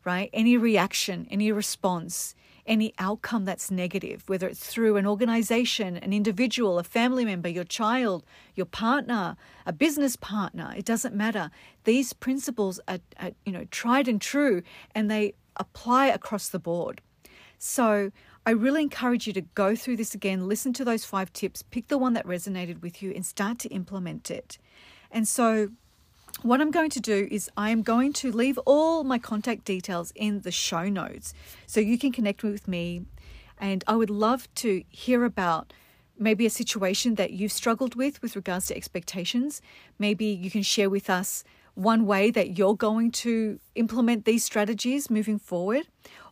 right? 0.04 0.30
Any 0.32 0.56
reaction, 0.56 1.26
any 1.30 1.50
response, 1.50 2.34
any 2.66 2.92
outcome 2.98 3.46
that's 3.46 3.70
negative, 3.70 4.28
whether 4.28 4.46
it's 4.46 4.66
through 4.66 4.96
an 4.96 5.06
organization, 5.06 5.96
an 5.96 6.12
individual, 6.12 6.78
a 6.78 6.84
family 6.84 7.24
member, 7.24 7.48
your 7.48 7.64
child, 7.64 8.24
your 8.54 8.66
partner, 8.66 9.36
a 9.66 9.72
business 9.72 10.16
partner, 10.16 10.72
it 10.76 10.84
doesn't 10.84 11.14
matter. 11.14 11.50
These 11.84 12.12
principles 12.12 12.78
are, 12.86 13.00
are 13.18 13.30
you 13.44 13.52
know, 13.52 13.64
tried 13.70 14.06
and 14.06 14.20
true 14.20 14.62
and 14.94 15.10
they 15.10 15.34
apply 15.56 16.06
across 16.06 16.48
the 16.48 16.58
board. 16.58 17.00
So 17.62 18.10
I 18.46 18.52
really 18.52 18.80
encourage 18.80 19.26
you 19.26 19.34
to 19.34 19.42
go 19.42 19.76
through 19.76 19.98
this 19.98 20.14
again, 20.14 20.48
listen 20.48 20.72
to 20.72 20.84
those 20.84 21.04
five 21.04 21.30
tips, 21.34 21.60
pick 21.60 21.88
the 21.88 21.98
one 21.98 22.14
that 22.14 22.26
resonated 22.26 22.80
with 22.80 23.02
you, 23.02 23.12
and 23.12 23.24
start 23.24 23.58
to 23.58 23.68
implement 23.68 24.30
it. 24.30 24.56
And 25.10 25.28
so, 25.28 25.68
what 26.40 26.62
I'm 26.62 26.70
going 26.70 26.88
to 26.88 27.00
do 27.00 27.28
is 27.30 27.50
I 27.58 27.68
am 27.68 27.82
going 27.82 28.14
to 28.14 28.32
leave 28.32 28.56
all 28.64 29.04
my 29.04 29.18
contact 29.18 29.66
details 29.66 30.10
in 30.14 30.40
the 30.40 30.50
show 30.50 30.88
notes 30.88 31.34
so 31.66 31.80
you 31.80 31.98
can 31.98 32.12
connect 32.12 32.42
with 32.42 32.66
me. 32.66 33.02
And 33.58 33.84
I 33.86 33.94
would 33.94 34.08
love 34.08 34.48
to 34.54 34.82
hear 34.88 35.24
about 35.24 35.74
maybe 36.18 36.46
a 36.46 36.50
situation 36.50 37.16
that 37.16 37.32
you've 37.32 37.52
struggled 37.52 37.94
with 37.94 38.22
with 38.22 38.36
regards 38.36 38.68
to 38.68 38.76
expectations. 38.76 39.60
Maybe 39.98 40.24
you 40.24 40.50
can 40.50 40.62
share 40.62 40.88
with 40.88 41.10
us 41.10 41.44
one 41.74 42.06
way 42.06 42.30
that 42.30 42.58
you're 42.58 42.76
going 42.76 43.10
to 43.10 43.58
implement 43.74 44.24
these 44.24 44.44
strategies 44.44 45.10
moving 45.10 45.38
forward. 45.38 45.86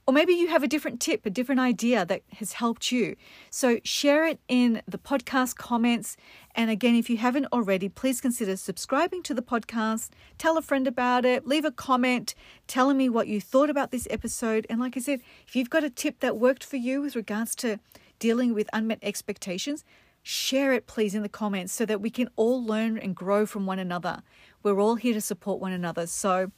Or 0.08 0.12
maybe 0.14 0.32
you 0.32 0.48
have 0.48 0.62
a 0.62 0.68
different 0.68 1.00
tip, 1.00 1.26
a 1.26 1.30
different 1.30 1.60
idea 1.60 2.06
that 2.06 2.22
has 2.38 2.54
helped 2.54 2.90
you. 2.90 3.14
So 3.50 3.78
share 3.84 4.24
it 4.24 4.40
in 4.48 4.80
the 4.88 4.96
podcast 4.96 5.56
comments. 5.56 6.16
And 6.54 6.70
again, 6.70 6.94
if 6.94 7.10
you 7.10 7.18
haven't 7.18 7.44
already, 7.52 7.90
please 7.90 8.22
consider 8.22 8.56
subscribing 8.56 9.22
to 9.24 9.34
the 9.34 9.42
podcast. 9.42 10.08
Tell 10.38 10.56
a 10.56 10.62
friend 10.62 10.86
about 10.86 11.26
it. 11.26 11.46
Leave 11.46 11.66
a 11.66 11.70
comment 11.70 12.34
telling 12.66 12.96
me 12.96 13.10
what 13.10 13.28
you 13.28 13.38
thought 13.38 13.68
about 13.68 13.90
this 13.90 14.08
episode. 14.08 14.66
And 14.70 14.80
like 14.80 14.96
I 14.96 15.00
said, 15.00 15.20
if 15.46 15.54
you've 15.54 15.68
got 15.68 15.84
a 15.84 15.90
tip 15.90 16.20
that 16.20 16.38
worked 16.38 16.64
for 16.64 16.76
you 16.76 17.02
with 17.02 17.14
regards 17.14 17.54
to 17.56 17.78
dealing 18.18 18.54
with 18.54 18.70
unmet 18.72 19.00
expectations, 19.02 19.84
share 20.22 20.72
it 20.72 20.86
please 20.86 21.14
in 21.14 21.20
the 21.20 21.28
comments 21.28 21.74
so 21.74 21.84
that 21.84 22.00
we 22.00 22.08
can 22.08 22.30
all 22.34 22.64
learn 22.64 22.96
and 22.96 23.14
grow 23.14 23.44
from 23.44 23.66
one 23.66 23.78
another. 23.78 24.22
We're 24.62 24.80
all 24.80 24.94
here 24.94 25.12
to 25.12 25.20
support 25.20 25.60
one 25.60 25.72
another. 25.72 26.06
So, 26.06 26.50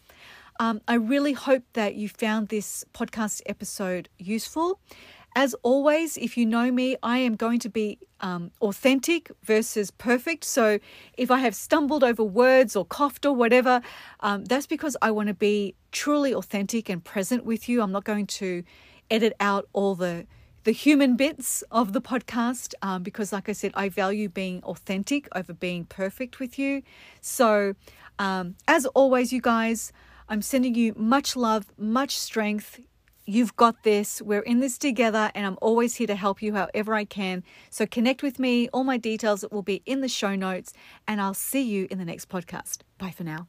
um, 0.60 0.82
I 0.86 0.94
really 0.94 1.32
hope 1.32 1.62
that 1.72 1.94
you 1.94 2.06
found 2.08 2.48
this 2.48 2.84
podcast 2.92 3.40
episode 3.46 4.10
useful. 4.18 4.78
As 5.34 5.54
always, 5.62 6.18
if 6.18 6.36
you 6.36 6.44
know 6.44 6.70
me, 6.70 6.96
I 7.02 7.16
am 7.18 7.34
going 7.34 7.60
to 7.60 7.70
be 7.70 7.98
um, 8.20 8.50
authentic 8.60 9.30
versus 9.42 9.90
perfect. 9.90 10.44
So 10.44 10.78
if 11.16 11.30
I 11.30 11.38
have 11.38 11.54
stumbled 11.54 12.04
over 12.04 12.22
words 12.22 12.76
or 12.76 12.84
coughed 12.84 13.24
or 13.24 13.32
whatever, 13.32 13.80
um, 14.20 14.44
that's 14.44 14.66
because 14.66 14.98
I 15.00 15.12
want 15.12 15.28
to 15.28 15.34
be 15.34 15.76
truly 15.92 16.34
authentic 16.34 16.90
and 16.90 17.02
present 17.02 17.46
with 17.46 17.66
you. 17.66 17.80
I'm 17.80 17.92
not 17.92 18.04
going 18.04 18.26
to 18.26 18.62
edit 19.10 19.32
out 19.40 19.66
all 19.72 19.94
the 19.94 20.26
the 20.64 20.72
human 20.72 21.16
bits 21.16 21.64
of 21.70 21.94
the 21.94 22.02
podcast 22.02 22.74
um, 22.82 23.02
because, 23.02 23.32
like 23.32 23.48
I 23.48 23.52
said, 23.52 23.72
I 23.72 23.88
value 23.88 24.28
being 24.28 24.62
authentic 24.64 25.26
over 25.34 25.54
being 25.54 25.86
perfect 25.86 26.38
with 26.38 26.58
you. 26.58 26.82
So, 27.22 27.76
um, 28.18 28.56
as 28.68 28.84
always, 28.84 29.32
you 29.32 29.40
guys. 29.40 29.90
I'm 30.30 30.42
sending 30.42 30.76
you 30.76 30.94
much 30.96 31.34
love, 31.34 31.66
much 31.76 32.16
strength. 32.16 32.78
You've 33.26 33.56
got 33.56 33.82
this. 33.82 34.22
We're 34.22 34.42
in 34.42 34.60
this 34.60 34.78
together, 34.78 35.32
and 35.34 35.44
I'm 35.44 35.58
always 35.60 35.96
here 35.96 36.06
to 36.06 36.14
help 36.14 36.40
you 36.40 36.54
however 36.54 36.94
I 36.94 37.04
can. 37.04 37.42
So 37.68 37.84
connect 37.84 38.22
with 38.22 38.38
me. 38.38 38.68
All 38.68 38.84
my 38.84 38.96
details 38.96 39.44
will 39.50 39.62
be 39.62 39.82
in 39.86 40.02
the 40.02 40.08
show 40.08 40.36
notes, 40.36 40.72
and 41.08 41.20
I'll 41.20 41.34
see 41.34 41.62
you 41.62 41.88
in 41.90 41.98
the 41.98 42.04
next 42.04 42.28
podcast. 42.28 42.82
Bye 42.96 43.10
for 43.10 43.24
now. 43.24 43.48